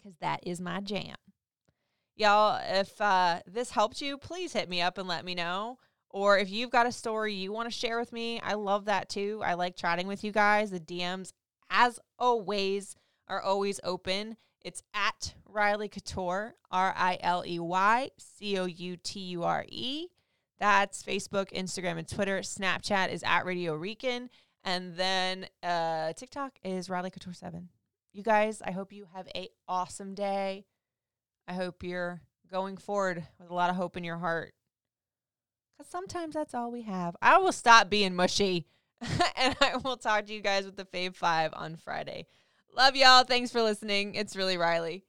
because 0.03 0.17
that 0.19 0.41
is 0.43 0.59
my 0.59 0.79
jam. 0.81 1.15
Y'all, 2.15 2.59
if 2.63 2.99
uh, 3.01 3.39
this 3.47 3.71
helped 3.71 4.01
you, 4.01 4.17
please 4.17 4.53
hit 4.53 4.69
me 4.69 4.81
up 4.81 4.97
and 4.97 5.07
let 5.07 5.25
me 5.25 5.33
know. 5.33 5.77
Or 6.09 6.37
if 6.37 6.51
you've 6.51 6.69
got 6.69 6.85
a 6.85 6.91
story 6.91 7.33
you 7.33 7.51
want 7.51 7.71
to 7.71 7.75
share 7.75 7.99
with 7.99 8.13
me, 8.13 8.39
I 8.41 8.53
love 8.53 8.85
that 8.85 9.09
too. 9.09 9.41
I 9.43 9.55
like 9.55 9.75
chatting 9.75 10.07
with 10.07 10.23
you 10.23 10.31
guys. 10.31 10.69
The 10.69 10.79
DMs, 10.79 11.33
as 11.71 11.99
always, 12.19 12.95
are 13.27 13.41
always 13.41 13.79
open. 13.83 14.37
It's 14.61 14.83
at 14.93 15.33
Riley 15.49 15.89
Couture, 15.89 16.55
R 16.71 16.93
I 16.95 17.17
L 17.21 17.43
E 17.45 17.59
Y 17.59 18.09
C 18.17 18.59
O 18.59 18.65
U 18.65 18.95
T 18.97 19.19
U 19.19 19.43
R 19.43 19.65
E. 19.67 20.07
That's 20.59 21.03
Facebook, 21.03 21.51
Instagram, 21.51 21.97
and 21.97 22.07
Twitter. 22.07 22.39
Snapchat 22.39 23.11
is 23.11 23.23
at 23.23 23.45
Radio 23.45 23.73
Rican. 23.73 24.29
And 24.63 24.95
then 24.95 25.47
uh, 25.61 26.13
TikTok 26.13 26.53
is 26.63 26.89
Riley 26.89 27.09
Couture 27.09 27.33
7. 27.33 27.69
You 28.13 28.21
guys, 28.21 28.61
I 28.63 28.69
hope 28.69 28.93
you 28.93 29.07
have 29.15 29.27
a 29.35 29.49
awesome 29.67 30.13
day. 30.13 30.65
I 31.47 31.53
hope 31.53 31.81
you're 31.81 32.21
going 32.51 32.77
forward 32.77 33.23
with 33.39 33.49
a 33.49 33.53
lot 33.55 33.71
of 33.71 33.75
hope 33.75 33.97
in 33.97 34.03
your 34.03 34.19
heart. 34.19 34.53
Because 35.75 35.89
sometimes 35.89 36.35
that's 36.35 36.53
all 36.53 36.71
we 36.71 36.83
have. 36.83 37.15
I 37.23 37.39
will 37.39 37.51
stop 37.51 37.89
being 37.89 38.15
mushy. 38.15 38.67
and 39.35 39.55
I 39.59 39.77
will 39.77 39.97
talk 39.97 40.27
to 40.27 40.33
you 40.33 40.41
guys 40.41 40.63
with 40.65 40.75
the 40.75 40.85
Fave 40.85 41.15
5 41.15 41.53
on 41.55 41.75
Friday. 41.75 42.27
Love 42.77 42.95
y'all. 42.95 43.23
Thanks 43.23 43.51
for 43.51 43.63
listening. 43.63 44.13
It's 44.13 44.35
really 44.35 44.57
Riley. 44.57 45.05